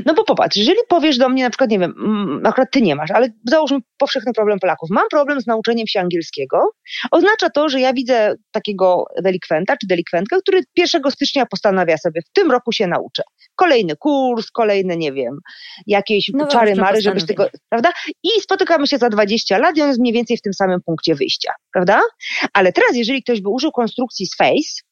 No 0.06 0.14
bo 0.14 0.24
popatrz, 0.24 0.56
jeżeli 0.56 0.78
powiesz 0.88 1.18
do 1.18 1.28
mnie 1.28 1.44
na 1.44 1.50
przykład, 1.50 1.70
nie 1.70 1.78
wiem, 1.78 1.94
mm, 1.98 2.46
akurat 2.46 2.68
ty 2.72 2.82
nie 2.82 2.96
masz, 2.96 3.10
ale 3.10 3.28
załóżmy 3.44 3.78
powszechny 3.98 4.32
problem 4.32 4.58
Polaków. 4.58 4.90
Mam 4.90 5.08
problem 5.10 5.40
z 5.40 5.46
nauczeniem 5.46 5.86
się 5.86 6.00
angielskiego. 6.00 6.70
Oznacza 7.10 7.50
to, 7.50 7.68
że 7.68 7.80
ja 7.80 7.92
widzę 7.92 8.34
takiego 8.50 9.04
delikwenta 9.22 9.76
czy 9.76 9.86
delikwentkę, 9.86 10.36
który 10.40 10.62
1 10.76 11.10
stycznia 11.10 11.46
postanawia 11.46 11.96
sobie 11.98 12.20
w 12.22 12.32
tym 12.32 12.50
roku 12.50 12.72
się 12.72 12.86
nauczę. 12.86 13.22
Kolejny 13.58 13.96
kurs, 13.96 14.50
kolejny, 14.50 14.96
nie 14.96 15.12
wiem, 15.12 15.38
jakieś 15.86 16.30
no 16.34 16.46
czary 16.46 16.76
mary, 16.76 17.00
żeby 17.00 17.20
z 17.20 17.26
tego, 17.26 17.48
prawda? 17.68 17.92
I 18.22 18.40
spotykamy 18.40 18.86
się 18.86 18.98
za 18.98 19.08
20 19.08 19.58
lat 19.58 19.76
i 19.76 19.82
on 19.82 19.88
jest 19.88 20.00
mniej 20.00 20.12
więcej 20.12 20.36
w 20.36 20.42
tym 20.42 20.54
samym 20.54 20.80
punkcie 20.86 21.14
wyjścia, 21.14 21.52
prawda? 21.72 22.00
Ale 22.52 22.72
teraz, 22.72 22.96
jeżeli 22.96 23.22
ktoś 23.22 23.40
by 23.40 23.48
użył 23.48 23.72
konstrukcji 23.72 24.26
z 24.26 24.36
face, 24.36 24.82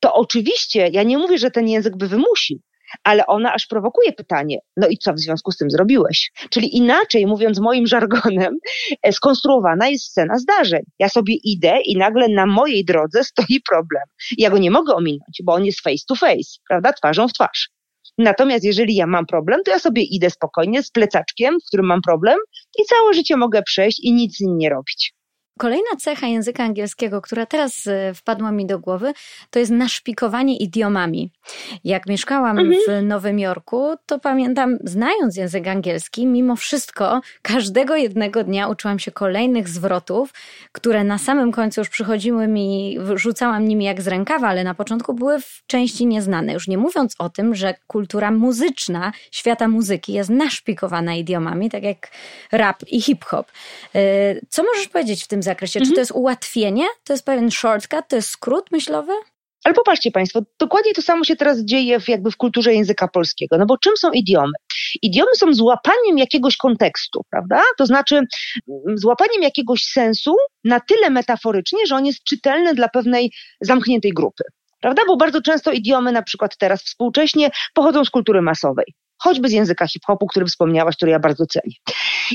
to 0.00 0.14
oczywiście 0.14 0.88
ja 0.92 1.02
nie 1.02 1.18
mówię, 1.18 1.38
że 1.38 1.50
ten 1.50 1.68
język 1.68 1.96
by 1.96 2.08
wymusił, 2.08 2.58
ale 3.04 3.26
ona 3.26 3.52
aż 3.52 3.66
prowokuje 3.66 4.12
pytanie, 4.12 4.58
no 4.76 4.88
i 4.88 4.98
co 4.98 5.12
w 5.12 5.20
związku 5.20 5.50
z 5.50 5.56
tym 5.56 5.70
zrobiłeś? 5.70 6.32
Czyli 6.50 6.76
inaczej, 6.76 7.26
mówiąc 7.26 7.60
moim 7.60 7.86
żargonem, 7.94 8.58
e, 9.02 9.12
skonstruowana 9.12 9.88
jest 9.88 10.04
scena 10.04 10.38
zdarzeń. 10.38 10.82
Ja 10.98 11.08
sobie 11.08 11.34
idę 11.44 11.78
i 11.84 11.96
nagle 11.96 12.28
na 12.28 12.46
mojej 12.46 12.84
drodze 12.84 13.24
stoi 13.24 13.60
problem. 13.68 14.02
Ja 14.38 14.50
go 14.50 14.58
nie 14.58 14.70
mogę 14.70 14.94
ominąć, 14.94 15.42
bo 15.44 15.54
on 15.54 15.64
jest 15.64 15.80
face 15.80 16.04
to 16.08 16.14
face, 16.14 16.58
prawda, 16.68 16.92
twarzą 16.92 17.28
w 17.28 17.32
twarz. 17.32 17.73
Natomiast 18.18 18.64
jeżeli 18.64 18.94
ja 18.94 19.06
mam 19.06 19.26
problem, 19.26 19.60
to 19.64 19.70
ja 19.70 19.78
sobie 19.78 20.02
idę 20.02 20.30
spokojnie 20.30 20.82
z 20.82 20.90
plecaczkiem, 20.90 21.58
w 21.60 21.66
którym 21.66 21.86
mam 21.86 22.00
problem 22.02 22.38
i 22.78 22.84
całe 22.84 23.14
życie 23.14 23.36
mogę 23.36 23.62
przejść 23.62 24.00
i 24.00 24.12
nic 24.12 24.36
z 24.36 24.40
nim 24.40 24.58
nie 24.58 24.70
robić. 24.70 25.13
Kolejna 25.58 25.96
cecha 25.98 26.26
języka 26.26 26.64
angielskiego, 26.64 27.22
która 27.22 27.46
teraz 27.46 27.86
e, 27.86 28.14
wpadła 28.14 28.52
mi 28.52 28.66
do 28.66 28.78
głowy, 28.78 29.12
to 29.50 29.58
jest 29.58 29.70
naszpikowanie 29.70 30.56
idiomami. 30.56 31.30
Jak 31.84 32.06
mieszkałam 32.06 32.58
mhm. 32.58 32.80
w 32.88 33.06
Nowym 33.06 33.38
Jorku, 33.38 33.94
to 34.06 34.18
pamiętam, 34.18 34.78
znając 34.84 35.36
język 35.36 35.68
angielski, 35.68 36.26
mimo 36.26 36.56
wszystko 36.56 37.20
każdego 37.42 37.96
jednego 37.96 38.44
dnia 38.44 38.68
uczyłam 38.68 38.98
się 38.98 39.10
kolejnych 39.10 39.68
zwrotów, 39.68 40.32
które 40.72 41.04
na 41.04 41.18
samym 41.18 41.52
końcu 41.52 41.80
już 41.80 41.88
przychodziły 41.88 42.48
mi, 42.48 42.98
rzucałam 43.14 43.68
nimi 43.68 43.84
jak 43.84 44.02
z 44.02 44.06
rękawa, 44.06 44.48
ale 44.48 44.64
na 44.64 44.74
początku 44.74 45.14
były 45.14 45.40
w 45.40 45.62
części 45.66 46.06
nieznane. 46.06 46.52
Już 46.52 46.68
nie 46.68 46.78
mówiąc 46.78 47.14
o 47.18 47.30
tym, 47.30 47.54
że 47.54 47.74
kultura 47.86 48.30
muzyczna 48.30 49.12
świata 49.30 49.68
muzyki 49.68 50.12
jest 50.12 50.30
naszpikowana 50.30 51.14
idiomami, 51.14 51.70
tak 51.70 51.82
jak 51.82 52.10
rap 52.52 52.82
i 52.88 53.02
hip-hop. 53.02 53.46
E, 53.94 54.00
co 54.48 54.62
możesz 54.62 54.88
powiedzieć 54.88 55.24
w 55.24 55.28
tym 55.28 55.43
zakresie? 55.44 55.78
Mhm. 55.78 55.90
Czy 55.90 55.94
to 55.94 56.00
jest 56.00 56.12
ułatwienie? 56.12 56.84
To 57.04 57.12
jest 57.12 57.24
pewien 57.24 57.50
shortcut? 57.50 58.08
To 58.08 58.16
jest 58.16 58.28
skrót 58.28 58.70
myślowy? 58.72 59.12
Ale 59.64 59.74
popatrzcie 59.74 60.10
Państwo, 60.10 60.40
dokładnie 60.60 60.92
to 60.92 61.02
samo 61.02 61.24
się 61.24 61.36
teraz 61.36 61.64
dzieje 61.64 62.00
w, 62.00 62.08
jakby 62.08 62.30
w 62.30 62.36
kulturze 62.36 62.74
języka 62.74 63.08
polskiego. 63.08 63.58
No 63.58 63.66
bo 63.66 63.78
czym 63.78 63.96
są 63.96 64.10
idiomy? 64.10 64.52
Idiomy 65.02 65.30
są 65.36 65.54
złapaniem 65.54 66.18
jakiegoś 66.18 66.56
kontekstu, 66.56 67.20
prawda? 67.30 67.62
To 67.78 67.86
znaczy 67.86 68.16
mm, 68.16 68.98
złapaniem 68.98 69.42
jakiegoś 69.42 69.82
sensu 69.82 70.36
na 70.64 70.80
tyle 70.80 71.10
metaforycznie, 71.10 71.86
że 71.86 71.96
on 71.96 72.06
jest 72.06 72.24
czytelny 72.24 72.74
dla 72.74 72.88
pewnej 72.88 73.32
zamkniętej 73.60 74.12
grupy. 74.12 74.44
Prawda? 74.80 75.02
Bo 75.06 75.16
bardzo 75.16 75.42
często 75.42 75.72
idiomy, 75.72 76.12
na 76.12 76.22
przykład 76.22 76.56
teraz 76.58 76.82
współcześnie, 76.82 77.50
pochodzą 77.74 78.04
z 78.04 78.10
kultury 78.10 78.42
masowej 78.42 78.94
choćby 79.18 79.48
z 79.48 79.52
języka 79.52 79.86
hip-hopu, 79.86 80.26
który 80.26 80.46
wspomniałaś, 80.46 80.96
który 80.96 81.12
ja 81.12 81.18
bardzo 81.18 81.46
cenię. 81.46 81.74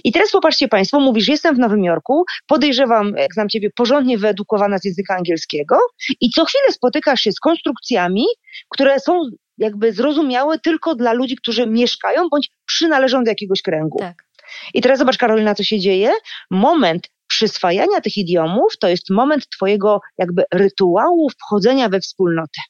I 0.04 0.12
teraz 0.12 0.32
popatrzcie 0.32 0.68
Państwo, 0.68 1.00
mówisz, 1.00 1.28
jestem 1.28 1.56
w 1.56 1.60
Nowym 1.60 1.84
Jorku, 1.84 2.24
podejrzewam, 2.48 3.14
jak 3.18 3.34
znam 3.34 3.50
Ciebie, 3.50 3.70
porządnie 3.76 4.18
wyedukowana 4.18 4.78
z 4.78 4.86
języka 4.86 5.16
angielskiego 5.16 5.80
i 6.22 6.30
co 6.30 6.46
chwilę 6.46 6.72
spotykasz 6.72 7.22
się 7.22 7.32
z 7.32 7.40
konstrukcjami, 7.40 8.26
które 8.70 9.00
są 9.00 9.22
jakby 9.58 9.94
zrozumiałe 9.94 10.60
tylko 10.60 10.96
dla 10.96 11.14
ludzi, 11.14 11.36
którzy 11.36 11.68
mieszkają 11.68 12.30
bądź 12.32 12.50
przynależą 12.66 13.24
do 13.24 13.32
jakiegoś 13.32 13.62
kręgu. 13.62 14.00
Tak. 14.00 14.24
I 14.74 14.82
teraz 14.82 15.00
zobacz, 15.00 15.18
Karolina, 15.18 15.56
co 15.56 15.64
się 15.64 15.80
dzieje. 15.80 16.12
Moment 16.52 17.10
przyswajania 17.28 18.02
tych 18.02 18.18
idiomów 18.18 18.74
to 18.80 18.88
jest 18.88 19.10
moment 19.10 19.50
Twojego 19.50 20.00
jakby 20.18 20.44
rytuału 20.54 21.30
wchodzenia 21.30 21.90
we 21.90 22.00
wspólnotę. 22.00 22.62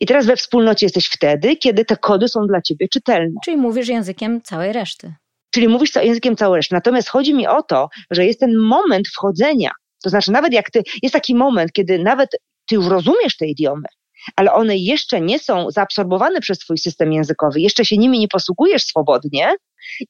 I 0.00 0.06
teraz 0.06 0.26
we 0.26 0.36
wspólnocie 0.36 0.86
jesteś 0.86 1.06
wtedy, 1.06 1.56
kiedy 1.56 1.84
te 1.84 1.96
kody 1.96 2.28
są 2.28 2.46
dla 2.46 2.62
ciebie 2.62 2.88
czytelne. 2.88 3.34
Czyli 3.44 3.56
mówisz 3.56 3.88
językiem 3.88 4.42
całej 4.42 4.72
reszty. 4.72 5.14
Czyli 5.54 5.68
mówisz 5.68 5.94
językiem 5.94 6.36
całej 6.36 6.58
reszty. 6.58 6.74
Natomiast 6.74 7.08
chodzi 7.08 7.34
mi 7.34 7.46
o 7.46 7.62
to, 7.62 7.88
że 8.10 8.26
jest 8.26 8.40
ten 8.40 8.56
moment 8.56 9.08
wchodzenia. 9.08 9.70
To 10.02 10.10
znaczy, 10.10 10.32
nawet 10.32 10.52
jak 10.52 10.70
ty, 10.70 10.82
jest 11.02 11.12
taki 11.12 11.34
moment, 11.34 11.72
kiedy 11.72 11.98
nawet 11.98 12.30
ty 12.68 12.74
już 12.74 12.86
rozumiesz 12.86 13.36
te 13.36 13.46
idiomy, 13.46 13.88
ale 14.36 14.52
one 14.52 14.76
jeszcze 14.76 15.20
nie 15.20 15.38
są 15.38 15.70
zaabsorbowane 15.70 16.40
przez 16.40 16.58
twój 16.58 16.78
system 16.78 17.12
językowy, 17.12 17.60
jeszcze 17.60 17.84
się 17.84 17.96
nimi 17.96 18.18
nie 18.18 18.28
posługujesz 18.28 18.82
swobodnie 18.82 19.54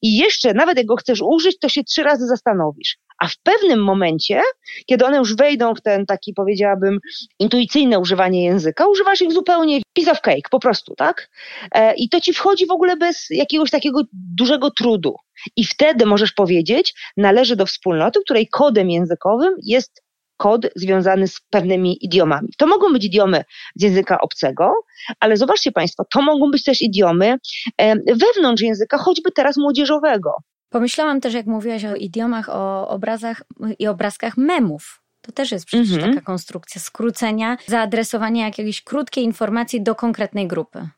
i 0.03 0.17
jeszcze 0.17 0.55
nawet 0.55 0.77
jak 0.77 0.87
go 0.87 0.97
chcesz 0.97 1.21
użyć, 1.23 1.59
to 1.59 1.69
się 1.69 1.85
trzy 1.85 2.03
razy 2.03 2.27
zastanowisz. 2.27 2.97
A 3.23 3.27
w 3.29 3.37
pewnym 3.43 3.85
momencie, 3.85 4.43
kiedy 4.87 5.07
one 5.07 5.17
już 5.17 5.37
wejdą 5.37 5.75
w 5.75 5.81
ten 5.81 6.07
taki, 6.07 6.35
powiedziałabym, 6.35 6.99
intuicyjne 7.39 7.99
używanie 7.99 8.45
języka, 8.45 8.87
używasz 8.87 9.23
ich 9.23 9.33
zupełnie 9.33 9.81
piece 9.93 10.13
of 10.13 10.21
cake, 10.21 10.49
po 10.51 10.61
prostu, 10.61 10.95
tak? 10.95 11.31
E, 11.73 11.95
I 11.95 12.09
to 12.09 12.21
ci 12.21 12.33
wchodzi 12.33 12.67
w 12.67 12.71
ogóle 12.71 12.97
bez 12.97 13.27
jakiegoś 13.31 13.71
takiego 13.71 14.01
dużego 14.13 14.71
trudu. 14.71 15.15
I 15.57 15.65
wtedy 15.65 16.07
możesz 16.07 16.33
powiedzieć, 16.33 16.95
należy 17.17 17.57
do 17.57 17.67
wspólnoty, 17.67 18.21
której 18.25 18.49
kodem 18.49 18.91
językowym 18.91 19.55
jest 19.63 20.03
kod 20.37 20.67
związany 20.77 21.29
z 21.29 21.41
pewnymi 21.51 22.05
idiomami. 22.05 22.49
To 22.59 22.67
mogą 22.67 22.93
być 22.93 23.05
idiomy 23.05 23.45
z 23.77 23.83
języka 23.83 24.21
obcego, 24.21 24.73
ale 25.21 25.37
zobaczcie 25.37 25.73
Państwo, 25.73 26.05
to 26.13 26.23
mogą 26.23 26.51
być 26.51 26.65
też 26.65 26.83
idiomy 26.83 27.37
e, 27.79 27.95
wewnątrz 27.97 28.63
języka, 28.63 28.99
choćby 28.99 29.33
teraz 29.33 29.57
młodzieżowego. 29.57 30.33
Pomyślałam 30.73 31.21
też, 31.21 31.35
jak 31.35 31.47
mówiłaś 31.47 31.85
o 31.85 31.95
idiomach, 31.95 32.49
o 32.49 32.89
obrazach 32.89 33.43
i 33.79 33.87
obrazkach 33.87 34.37
memów. 34.37 35.03
To 35.21 35.33
też 35.33 35.53
jest 35.53 35.67
przecież 35.67 35.93
mhm. 35.93 36.15
taka 36.15 36.27
konstrukcja 36.27 36.81
skrócenia, 36.81 37.57
zaadresowania 37.67 38.45
jakiejś 38.45 38.83
krótkiej 38.83 39.25
informacji 39.25 39.83
do 39.83 39.95
konkretnej 39.95 40.49
grupy. 40.49 40.89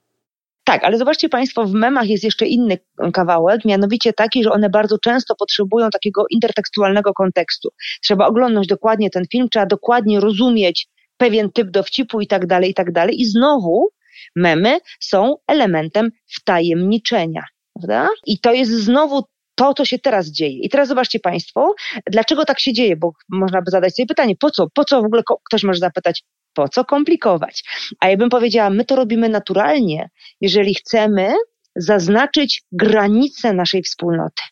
Tak, 0.65 0.85
ale 0.85 0.99
zobaczcie 0.99 1.29
Państwo, 1.29 1.65
w 1.65 1.73
memach 1.73 2.09
jest 2.09 2.25
jeszcze 2.25 2.47
inny 2.47 2.79
kawałek, 3.13 3.65
mianowicie 3.65 4.13
taki, 4.13 4.45
że 4.45 4.51
one 4.51 4.71
bardzo 4.71 4.99
często 4.99 5.35
potrzebują 5.35 5.91
takiego 5.91 6.25
intertekstualnego 6.31 7.13
kontekstu. 7.13 7.69
Trzeba 8.03 8.27
oglądać 8.27 8.67
dokładnie 8.67 9.11
ten 9.11 9.25
film, 9.33 9.49
trzeba 9.49 9.67
dokładnie 9.67 10.21
rozumieć 10.21 10.89
pewien 11.17 11.53
typ 11.53 11.71
dowcipu 11.71 12.21
i 12.21 12.27
tak 12.27 12.47
dalej, 12.47 12.71
i 12.71 12.75
tak 12.75 12.93
dalej. 12.93 13.21
I 13.21 13.25
znowu 13.25 13.89
memy 14.37 14.79
są 15.01 15.37
elementem 15.47 16.11
wtajemniczenia. 16.27 17.45
Prawda? 17.75 18.09
I 18.27 18.39
to 18.39 18.53
jest 18.53 18.71
znowu 18.71 19.25
to, 19.55 19.75
co 19.75 19.85
się 19.85 19.99
teraz 19.99 20.27
dzieje. 20.27 20.59
I 20.59 20.69
teraz 20.69 20.89
zobaczcie 20.89 21.21
Państwo, 21.21 21.75
dlaczego 22.07 22.45
tak 22.45 22.61
się 22.61 22.73
dzieje, 22.73 22.97
bo 22.97 23.13
można 23.29 23.63
by 23.63 23.71
zadać 23.71 23.97
sobie 23.97 24.07
pytanie, 24.07 24.35
po 24.41 24.51
co? 24.51 24.67
Po 24.75 24.85
co 24.85 25.03
w 25.03 25.05
ogóle 25.05 25.23
ktoś 25.45 25.63
może 25.63 25.79
zapytać, 25.79 26.25
po 26.55 26.69
co 26.69 26.85
komplikować? 26.85 27.65
A 28.01 28.09
ja 28.09 28.17
bym 28.17 28.29
powiedziała, 28.29 28.71
my 28.71 28.85
to 28.85 28.97
robimy 28.97 29.29
naturalnie, 29.29 30.11
jeżeli 30.41 30.75
chcemy 30.75 31.35
zaznaczyć 31.77 32.63
granice 32.73 33.53
naszej 33.53 33.83
wspólnoty. 33.83 34.43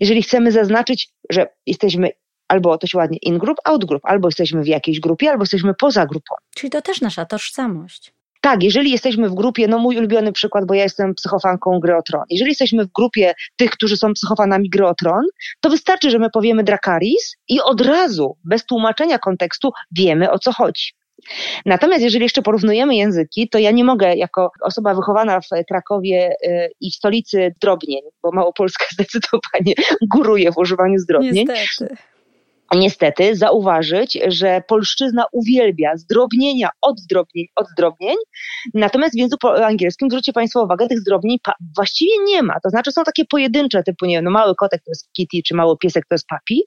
Jeżeli 0.00 0.22
chcemy 0.22 0.52
zaznaczyć, 0.52 1.08
że 1.30 1.46
jesteśmy 1.66 2.10
albo 2.48 2.78
to 2.78 2.86
się 2.86 2.98
ładnie 2.98 3.18
in 3.22 3.38
group, 3.38 3.58
out 3.64 3.84
group, 3.84 4.02
albo 4.04 4.28
jesteśmy 4.28 4.62
w 4.62 4.66
jakiejś 4.66 5.00
grupie, 5.00 5.30
albo 5.30 5.42
jesteśmy 5.42 5.74
poza 5.74 6.06
grupą. 6.06 6.34
Czyli 6.54 6.70
to 6.70 6.82
też 6.82 7.00
nasza 7.00 7.24
tożsamość. 7.24 8.12
Tak, 8.40 8.62
jeżeli 8.62 8.90
jesteśmy 8.90 9.28
w 9.28 9.34
grupie, 9.34 9.68
no 9.68 9.78
mój 9.78 9.98
ulubiony 9.98 10.32
przykład, 10.32 10.66
bo 10.66 10.74
ja 10.74 10.82
jestem 10.82 11.14
psychofanką 11.14 11.80
gry 11.80 11.96
o 11.96 12.02
tron. 12.02 12.24
Jeżeli 12.30 12.48
jesteśmy 12.48 12.84
w 12.84 12.92
grupie 12.92 13.34
tych, 13.56 13.70
którzy 13.70 13.96
są 13.96 14.12
psychofanami 14.12 14.70
gry 14.70 14.86
o 14.86 14.94
tron, 14.94 15.24
to 15.60 15.70
wystarczy, 15.70 16.10
że 16.10 16.18
my 16.18 16.30
powiemy 16.30 16.64
Drakaris 16.64 17.36
i 17.48 17.60
od 17.60 17.80
razu, 17.80 18.36
bez 18.44 18.66
tłumaczenia 18.66 19.18
kontekstu, 19.18 19.70
wiemy 19.92 20.30
o 20.30 20.38
co 20.38 20.52
chodzi. 20.52 20.92
Natomiast 21.66 22.02
jeżeli 22.02 22.22
jeszcze 22.22 22.42
porównujemy 22.42 22.96
języki, 22.96 23.48
to 23.48 23.58
ja 23.58 23.70
nie 23.70 23.84
mogę 23.84 24.16
jako 24.16 24.50
osoba 24.62 24.94
wychowana 24.94 25.40
w 25.40 25.46
Krakowie 25.68 26.32
y, 26.46 26.70
i 26.80 26.90
w 26.90 26.94
stolicy 26.94 27.54
drobnień, 27.60 28.00
bo 28.22 28.32
Małopolska 28.32 28.84
zdecydowanie 28.94 29.74
góruje 30.10 30.52
w 30.52 30.58
używaniu 30.58 30.98
zdrobnień. 30.98 31.46
Niestety 31.48 31.96
niestety 32.76 33.36
zauważyć, 33.36 34.18
że 34.28 34.62
polszczyzna 34.68 35.24
uwielbia 35.32 35.96
zdrobnienia 35.96 36.70
od 36.80 37.00
zdrobnień, 37.00 37.46
od 37.56 37.68
zdrobnień, 37.68 38.16
natomiast 38.74 39.14
w 39.14 39.18
języku 39.18 39.48
angielskim, 39.48 40.10
zwróćcie 40.10 40.32
Państwo 40.32 40.62
uwagę, 40.62 40.88
tych 40.88 40.98
zdrobnień 41.00 41.38
właściwie 41.76 42.12
nie 42.24 42.42
ma. 42.42 42.54
To 42.62 42.70
znaczy 42.70 42.92
są 42.92 43.04
takie 43.04 43.24
pojedyncze, 43.24 43.82
typu 43.82 44.06
nie 44.06 44.16
wiem, 44.16 44.24
no 44.24 44.30
mały 44.30 44.54
kotek 44.54 44.82
to 44.84 44.90
jest 44.90 45.12
kitty, 45.12 45.38
czy 45.46 45.54
mały 45.54 45.78
piesek 45.78 46.04
to 46.08 46.14
jest 46.14 46.26
papi, 46.26 46.62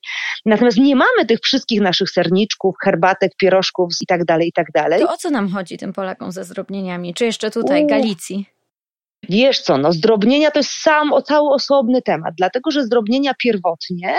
natomiast 0.46 0.78
nie 0.78 0.96
mamy 0.96 1.26
tych 1.28 1.40
wszystkich 1.40 1.82
naszych 1.82 2.10
serniczków, 2.10 2.76
herbatek, 2.84 3.32
pierożków 3.38 3.90
i 4.02 4.06
tak 4.06 4.26
dalej, 4.26 4.48
i 4.48 4.52
tak 4.52 4.68
dalej. 4.74 5.00
To 5.00 5.14
o 5.14 5.18
co 5.18 5.30
nam 5.30 5.50
chodzi 5.50 5.78
tym 5.78 5.94
Polakom 5.94 6.32
ze 6.32 6.44
zdrobnieniami? 6.44 7.14
Czy 7.14 7.26
jeszcze 7.26 7.52
tutaj 7.52 7.88
Galicji? 7.88 8.46
Wiesz 9.30 9.62
co, 9.62 9.78
no 9.78 9.94
zdrobnienia 9.94 10.52
to 10.52 10.60
jest 10.60 10.72
sam 10.72 11.14
o 11.14 11.22
cały 11.22 11.50
osobny 11.50 12.02
temat, 12.02 12.34
dlatego 12.38 12.72
że 12.72 12.84
zdrobnienia 12.84 13.34
pierwotnie, 13.44 14.16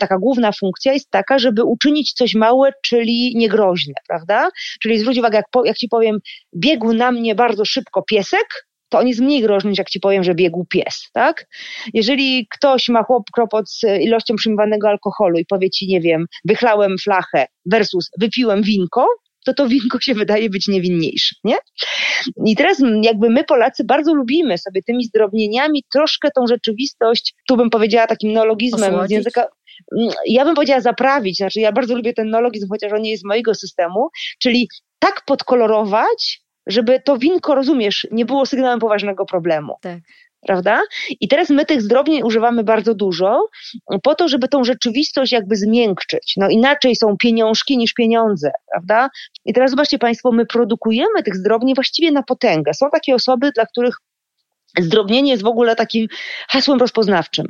taka 0.00 0.18
główna 0.18 0.52
funkcja 0.52 0.92
jest 0.92 1.10
taka, 1.10 1.38
żeby 1.38 1.64
uczynić 1.64 2.12
coś 2.12 2.34
małe, 2.34 2.72
czyli 2.84 3.32
niegroźne, 3.36 3.94
prawda? 4.08 4.48
Czyli 4.82 4.98
zwróć 4.98 5.18
uwagę, 5.18 5.36
jak, 5.36 5.46
po, 5.50 5.64
jak 5.64 5.76
ci 5.76 5.88
powiem, 5.88 6.18
biegł 6.56 6.92
na 6.92 7.12
mnie 7.12 7.34
bardzo 7.34 7.64
szybko 7.64 8.02
piesek, 8.02 8.46
to 8.88 8.98
on 8.98 9.08
jest 9.08 9.20
mniej 9.20 9.42
groźny 9.42 9.70
niż 9.70 9.78
jak 9.78 9.90
ci 9.90 10.00
powiem, 10.00 10.24
że 10.24 10.34
biegł 10.34 10.64
pies, 10.64 11.08
tak? 11.12 11.46
Jeżeli 11.94 12.46
ktoś 12.50 12.88
ma 12.88 13.02
chłop, 13.02 13.22
kropot 13.34 13.70
z 13.70 13.82
ilością 14.00 14.36
przyjmowanego 14.36 14.88
alkoholu 14.88 15.38
i 15.38 15.46
powie 15.46 15.70
ci, 15.70 15.88
nie 15.88 16.00
wiem, 16.00 16.26
wychlałem 16.44 16.96
flachę 17.04 17.46
versus 17.66 18.10
wypiłem 18.20 18.62
winko, 18.62 19.06
to 19.44 19.54
to 19.54 19.68
winko 19.68 20.00
się 20.00 20.14
wydaje 20.14 20.50
być 20.50 20.68
niewinniejsze, 20.68 21.36
nie? 21.44 21.56
I 22.46 22.56
teraz 22.56 22.82
jakby 23.02 23.30
my 23.30 23.44
Polacy 23.44 23.84
bardzo 23.84 24.14
lubimy 24.14 24.58
sobie 24.58 24.82
tymi 24.82 25.04
zdrobnieniami 25.04 25.84
troszkę 25.92 26.28
tą 26.36 26.46
rzeczywistość, 26.46 27.34
tu 27.48 27.56
bym 27.56 27.70
powiedziała 27.70 28.06
takim 28.06 28.32
neologizmem 28.32 29.06
z 29.06 29.10
języka, 29.10 29.46
ja 30.26 30.44
bym 30.44 30.54
powiedziała 30.54 30.80
zaprawić, 30.80 31.36
znaczy 31.36 31.60
ja 31.60 31.72
bardzo 31.72 31.96
lubię 31.96 32.12
ten 32.12 32.30
neologizm, 32.30 32.68
chociaż 32.68 32.92
on 32.92 33.02
nie 33.02 33.10
jest 33.10 33.24
mojego 33.24 33.54
systemu, 33.54 34.08
czyli 34.38 34.68
tak 34.98 35.22
podkolorować, 35.26 36.42
żeby 36.66 37.00
to 37.04 37.18
winko, 37.18 37.54
rozumiesz, 37.54 38.06
nie 38.10 38.24
było 38.24 38.46
sygnałem 38.46 38.80
poważnego 38.80 39.24
problemu. 39.24 39.74
Tak 39.82 39.98
prawda? 40.46 40.80
I 41.20 41.28
teraz 41.28 41.50
my 41.50 41.64
tych 41.64 41.82
zdrobnień 41.82 42.22
używamy 42.22 42.64
bardzo 42.64 42.94
dużo 42.94 43.46
po 44.02 44.14
to, 44.14 44.28
żeby 44.28 44.48
tą 44.48 44.64
rzeczywistość 44.64 45.32
jakby 45.32 45.56
zmiękczyć. 45.56 46.34
No 46.36 46.48
inaczej 46.48 46.96
są 46.96 47.16
pieniążki 47.16 47.78
niż 47.78 47.94
pieniądze, 47.94 48.52
prawda? 48.70 49.08
I 49.44 49.52
teraz 49.52 49.70
zobaczcie 49.70 49.98
Państwo, 49.98 50.32
my 50.32 50.46
produkujemy 50.46 51.22
tych 51.22 51.36
zdrobnień 51.36 51.74
właściwie 51.74 52.10
na 52.10 52.22
potęgę. 52.22 52.74
Są 52.74 52.90
takie 52.90 53.14
osoby, 53.14 53.52
dla 53.54 53.66
których 53.66 53.96
zdrobnienie 54.80 55.30
jest 55.30 55.42
w 55.42 55.46
ogóle 55.46 55.76
takim 55.76 56.06
hasłem 56.48 56.78
rozpoznawczym. 56.78 57.46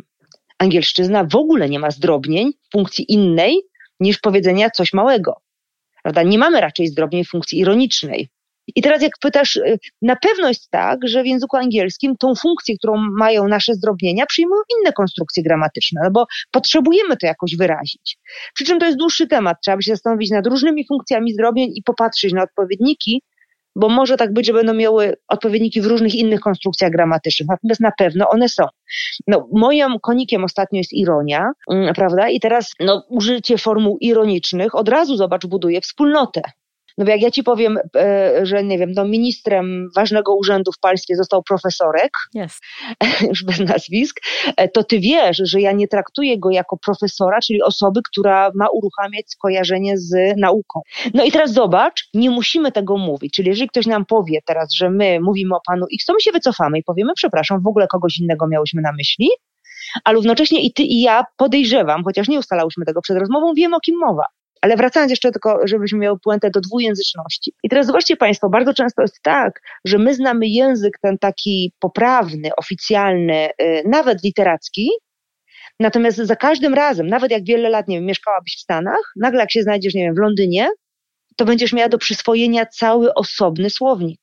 Angielszczyzna 0.59 1.24
w 1.24 1.37
ogóle 1.37 1.68
nie 1.68 1.78
ma 1.78 1.90
zdrobnień 1.90 2.52
funkcji 2.72 3.12
innej 3.12 3.62
niż 4.00 4.18
powiedzenia 4.18 4.70
coś 4.70 4.92
małego. 4.92 5.40
Prawda? 6.02 6.22
Nie 6.22 6.38
mamy 6.38 6.61
raczej 6.61 6.87
zdrobnień 6.87 7.24
funkcji 7.24 7.59
ironicznej. 7.59 8.28
I 8.77 8.83
teraz 8.83 9.03
jak 9.03 9.12
pytasz, 9.20 9.57
y, 9.57 9.79
na 10.03 10.16
pewno 10.16 10.48
jest 10.48 10.70
tak, 10.70 10.98
że 11.09 11.22
w 11.22 11.27
języku 11.27 11.57
angielskim 11.57 12.16
tą 12.16 12.35
funkcję, 12.35 12.77
którą 12.79 12.96
mają 12.96 13.48
nasze 13.48 13.75
zdrobnienia, 13.75 14.27
przyjmują 14.27 14.62
inne 14.79 14.92
konstrukcje 14.92 15.42
gramatyczne, 15.42 16.01
no 16.05 16.11
bo 16.11 16.27
potrzebujemy 16.51 17.16
to 17.16 17.27
jakoś 17.27 17.57
wyrazić. 17.57 18.18
Przy 18.55 18.64
czym 18.64 18.79
to 18.79 18.87
jest 18.87 18.98
dłuższy 18.98 19.27
temat, 19.27 19.57
trzeba 19.62 19.77
by 19.77 19.83
się 19.83 19.92
zastanowić 19.92 20.31
nad 20.31 20.46
różnymi 20.46 20.87
funkcjami 20.87 21.33
zdrobień 21.33 21.72
i 21.75 21.83
popatrzeć 21.83 22.33
na 22.33 22.42
odpowiedniki, 22.42 23.22
bo 23.77 23.88
może 23.88 24.16
tak 24.16 24.33
być, 24.33 24.46
że 24.46 24.53
będą 24.53 24.75
miały 24.75 25.16
odpowiedniki 25.29 25.81
w 25.81 25.87
różnych 25.87 26.14
innych 26.14 26.40
konstrukcjach 26.40 26.90
gramatycznych, 26.90 27.48
natomiast 27.48 27.81
na 27.81 27.92
pewno 27.98 28.29
one 28.29 28.48
są. 28.48 28.64
No, 29.27 29.48
moim 29.53 29.98
konikiem 30.03 30.44
ostatnio 30.44 30.79
jest 30.79 30.92
ironia, 30.92 31.51
mm, 31.70 31.94
prawda? 31.94 32.29
I 32.29 32.40
teraz 32.40 32.72
no, 32.81 33.05
użycie 33.09 33.59
formuł 33.59 33.98
ironicznych 34.01 34.75
od 34.75 34.88
razu, 34.88 35.16
zobacz, 35.16 35.46
buduje 35.46 35.81
wspólnotę. 35.81 36.42
No 36.98 37.05
bo 37.05 37.11
jak 37.11 37.22
ja 37.22 37.31
ci 37.31 37.42
powiem, 37.42 37.78
e, 37.96 38.40
że 38.46 38.64
nie 38.64 38.78
wiem, 38.78 38.92
no 38.92 39.05
ministrem 39.05 39.88
ważnego 39.96 40.35
urzędu 40.37 40.72
w 40.72 40.78
państwie 40.78 41.16
został 41.16 41.42
profesorek, 41.42 42.11
yes. 42.35 42.61
już 43.28 43.44
bez 43.44 43.61
nazwisk, 43.61 44.20
e, 44.57 44.68
to 44.68 44.85
ty 44.85 45.00
wiesz, 45.00 45.37
że 45.44 45.61
ja 45.61 45.72
nie 45.72 45.88
traktuję 45.88 46.38
go 46.38 46.50
jako 46.50 46.76
profesora, 46.76 47.38
czyli 47.40 47.62
osoby, 47.62 48.00
która 48.11 48.50
ma 48.55 48.68
uruchamiać 48.68 49.24
skojarzenie 49.31 49.98
z 49.98 50.37
nauką. 50.37 50.81
No 51.14 51.24
i 51.24 51.33
teraz 51.33 51.52
zobacz, 51.52 52.09
nie 52.14 52.31
musimy 52.31 52.72
tego 52.72 52.96
mówić. 52.96 53.33
Czyli 53.35 53.48
jeżeli 53.48 53.68
ktoś 53.68 53.87
nam 53.87 54.07
powie 54.07 54.38
teraz, 54.46 54.74
że 54.74 54.90
my 54.90 55.20
mówimy 55.20 55.55
o 55.55 55.61
panu 55.66 55.87
X, 55.94 56.05
to 56.07 56.12
my 56.12 56.20
się 56.20 56.33
wycofamy 56.33 56.78
i 56.78 56.83
powiemy, 56.83 57.12
przepraszam, 57.16 57.62
w 57.62 57.66
ogóle 57.66 57.87
kogoś 57.87 58.18
innego 58.18 58.48
miałyśmy 58.48 58.83
na 58.83 58.92
myśli, 58.92 59.28
ale 60.05 60.14
równocześnie 60.14 60.62
i 60.62 60.72
ty 60.72 60.83
i 60.83 61.00
ja 61.00 61.24
podejrzewam, 61.37 62.05
chociaż 62.05 62.28
nie 62.28 62.38
ustalałyśmy 62.38 62.85
tego 62.85 63.00
przed 63.02 63.18
rozmową, 63.18 63.55
wiem 63.55 63.74
o 63.74 63.81
kim 63.81 63.98
mowa. 63.98 64.24
Ale 64.62 64.77
wracając 64.77 65.11
jeszcze 65.11 65.33
tylko, 65.33 65.61
żebyśmy 65.64 65.98
miały 65.98 66.18
puentę 66.18 66.51
do 66.51 66.61
dwujęzyczności. 66.61 67.53
I 67.62 67.68
teraz 67.68 67.87
zobaczcie 67.87 68.16
Państwo, 68.16 68.48
bardzo 68.48 68.75
często 68.75 69.03
jest 69.03 69.22
tak, 69.22 69.61
że 69.85 69.98
my 69.98 70.14
znamy 70.14 70.48
język 70.48 70.98
ten 71.03 71.18
taki 71.18 71.72
poprawny, 71.79 72.51
oficjalny, 72.57 73.48
y, 73.62 73.83
nawet 73.87 74.25
literacki, 74.25 74.90
natomiast 75.81 76.16
za 76.16 76.37
każdym 76.37 76.75
razem, 76.75 77.07
nawet 77.07 77.31
jak 77.31 77.44
wiele 77.44 77.68
lat, 77.68 77.88
nie 77.88 77.96
wiem, 77.96 78.07
mieszkałabyś 78.07 78.57
w 78.57 78.61
Stanach, 78.61 79.12
nagle 79.16 79.40
jak 79.40 79.53
się 79.53 79.62
znajdziesz, 79.62 79.94
nie 79.94 80.03
wiem, 80.03 80.14
w 80.14 80.18
Londynie, 80.18 80.68
to 81.37 81.44
będziesz 81.44 81.72
miała 81.72 81.88
do 81.88 81.98
przyswojenia 81.98 82.66
cały 82.66 83.14
osobny 83.14 83.70
słownik 83.70 84.20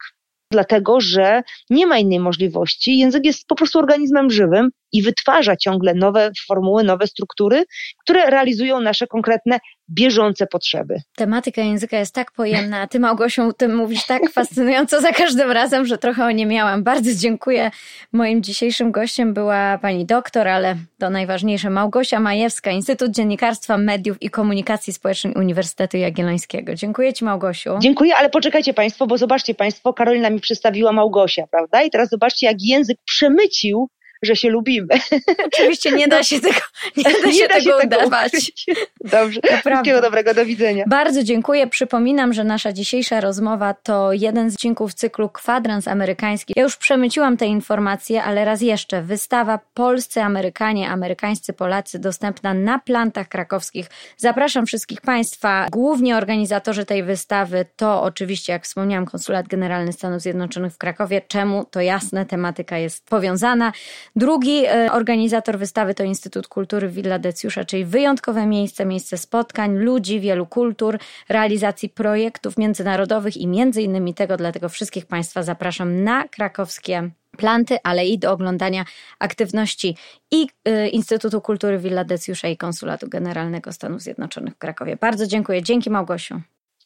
dlatego 0.52 1.02
że 1.02 1.42
nie 1.70 1.88
ma 1.88 1.98
innej 1.98 2.20
możliwości. 2.20 2.98
Język 2.98 3.26
jest 3.26 3.48
po 3.48 3.56
prostu 3.56 3.80
organizmem 3.80 4.32
żywym 4.32 4.70
i 4.92 5.02
wytwarza 5.02 5.56
ciągle 5.56 5.94
nowe 5.94 6.32
formuły, 6.48 6.84
nowe 6.84 7.08
struktury, 7.08 7.64
które 8.04 8.30
realizują 8.30 8.82
nasze 8.82 9.08
konkretne, 9.08 9.60
bieżące 9.92 10.48
potrzeby. 10.48 10.96
Tematyka 11.16 11.62
języka 11.62 11.98
jest 11.98 12.16
tak 12.16 12.32
pojemna, 12.32 12.82
a 12.82 12.88
ty 12.88 13.00
Małgosią 13.00 13.48
o 13.48 13.54
tym 13.54 13.76
mówisz 13.76 14.06
tak 14.06 14.32
fascynująco 14.32 15.02
za 15.02 15.12
każdym 15.12 15.52
razem, 15.52 15.86
że 15.86 15.98
trochę 15.98 16.26
o 16.26 16.32
nie 16.32 16.46
miałam. 16.46 16.84
Bardzo 16.84 17.10
dziękuję. 17.16 17.72
Moim 18.14 18.44
dzisiejszym 18.44 18.92
gościem 18.92 19.34
była 19.34 19.78
pani 19.78 20.06
doktor, 20.06 20.48
ale 20.48 20.76
to 21.00 21.10
najważniejsze, 21.10 21.70
Małgosia 21.70 22.20
Majewska, 22.20 22.72
Instytut 22.72 23.12
Dziennikarstwa, 23.12 23.78
Mediów 23.78 24.22
i 24.22 24.30
Komunikacji 24.30 24.94
Społecznej 24.94 25.34
Uniwersytetu 25.34 25.98
Jagiellońskiego. 25.98 26.76
Dziękuję 26.76 27.14
ci 27.14 27.26
Małgosiu. 27.26 27.78
Dziękuję, 27.80 28.16
ale 28.16 28.30
poczekajcie 28.30 28.74
państwo, 28.74 29.08
bo 29.08 29.18
zobaczcie 29.18 29.56
państwo, 29.56 29.94
Karolina 29.94 30.30
mi 30.30 30.40
przedstawiła 30.40 30.92
Małgosia, 30.92 31.48
prawda? 31.52 31.82
I 31.82 31.90
teraz 31.90 32.10
zobaczcie, 32.10 32.48
jak 32.48 32.58
język 32.62 32.98
przemycił 33.06 33.90
że 34.22 34.36
się 34.36 34.50
lubimy. 34.50 34.88
Oczywiście 35.54 35.92
nie 35.92 36.08
da 36.08 36.24
się 36.24 36.40
tego, 36.40 36.60
nie 36.98 37.04
da 37.04 37.12
się, 37.32 37.38
nie 37.38 37.48
da 37.48 37.54
tego 37.54 37.80
się 37.80 37.88
udawać. 37.88 38.32
Tego 38.32 38.80
Dobrze. 39.20 39.40
Wszystkiego 39.66 40.02
dobrego, 40.02 40.34
do 40.34 40.46
widzenia. 40.46 40.84
Bardzo 40.88 41.24
dziękuję. 41.24 41.68
Przypominam, 41.68 42.34
że 42.34 42.44
nasza 42.44 42.74
dzisiejsza 42.74 43.22
rozmowa 43.22 43.74
to 43.74 44.14
jeden 44.14 44.52
z 44.52 44.54
odcinków 44.54 44.94
cyklu 44.94 45.30
Kwadrans 45.30 45.88
Amerykański. 45.88 46.54
Ja 46.56 46.64
już 46.64 46.78
przemyciłam 46.78 47.38
te 47.38 47.46
informacje, 47.46 48.24
ale 48.24 48.46
raz 48.46 48.62
jeszcze. 48.62 49.02
Wystawa 49.02 49.60
Polscy 49.74 50.22
Amerykanie, 50.22 50.90
Amerykańscy 50.90 51.54
Polacy 51.54 52.00
dostępna 52.00 52.54
na 52.54 52.80
plantach 52.80 53.28
krakowskich. 53.28 53.88
Zapraszam 54.18 54.66
wszystkich 54.66 55.02
Państwa. 55.02 55.68
Głównie 55.72 56.18
organizatorzy 56.18 56.86
tej 56.86 57.04
wystawy 57.04 57.66
to 57.76 58.02
oczywiście, 58.04 58.54
jak 58.54 58.64
wspomniałam, 58.64 59.06
Konsulat 59.06 59.48
Generalny 59.48 59.94
Stanów 59.94 60.22
Zjednoczonych 60.22 60.74
w 60.74 60.78
Krakowie. 60.78 61.22
Czemu? 61.28 61.66
To 61.66 61.82
jasne, 61.82 62.26
tematyka 62.26 62.78
jest 62.78 63.06
powiązana. 63.06 63.72
Drugi 64.20 64.66
e, 64.66 64.92
organizator 64.92 65.58
wystawy 65.58 65.94
to 65.94 66.04
Instytut 66.04 66.48
Kultury 66.48 66.90
Villa 66.90 67.20
Decjusza, 67.20 67.66
czyli 67.66 67.86
wyjątkowe 67.86 68.46
miejsce, 68.46 68.86
miejsce 68.86 69.18
spotkań, 69.18 69.78
ludzi, 69.78 70.20
wielu 70.20 70.46
kultur, 70.46 71.00
realizacji 71.30 71.90
projektów 71.90 72.58
międzynarodowych 72.58 73.38
i 73.38 73.48
między 73.48 73.82
innymi 73.82 74.14
tego, 74.14 74.38
dlatego 74.38 74.70
wszystkich 74.70 75.06
Państwa 75.06 75.44
zapraszam 75.44 76.04
na 76.04 76.28
krakowskie 76.28 77.10
planty, 77.38 77.78
ale 77.84 78.06
i 78.06 78.20
do 78.20 78.32
oglądania 78.32 78.86
aktywności 79.20 79.98
i 80.32 80.48
y, 80.68 80.88
Instytutu 80.88 81.42
Kultury 81.42 81.78
Villa 81.78 82.04
Decjusza 82.04 82.48
i 82.48 82.58
Konsulatu 82.58 83.10
Generalnego 83.10 83.72
Stanów 83.72 84.02
Zjednoczonych 84.02 84.54
w 84.54 84.58
Krakowie. 84.58 84.98
Bardzo 85.02 85.28
dziękuję. 85.28 85.64
Dzięki 85.64 85.90
Małgosiu. 85.90 86.42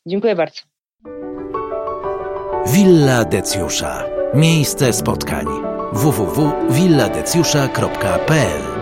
Dziękuję 0.05 0.35
bardzo. 0.35 0.61
Villa 2.67 3.25
Decjusza. 3.25 4.05
Miejsce 4.33 4.93
spotkań. 4.93 5.72
www.villadecjusza.pl 5.93 8.72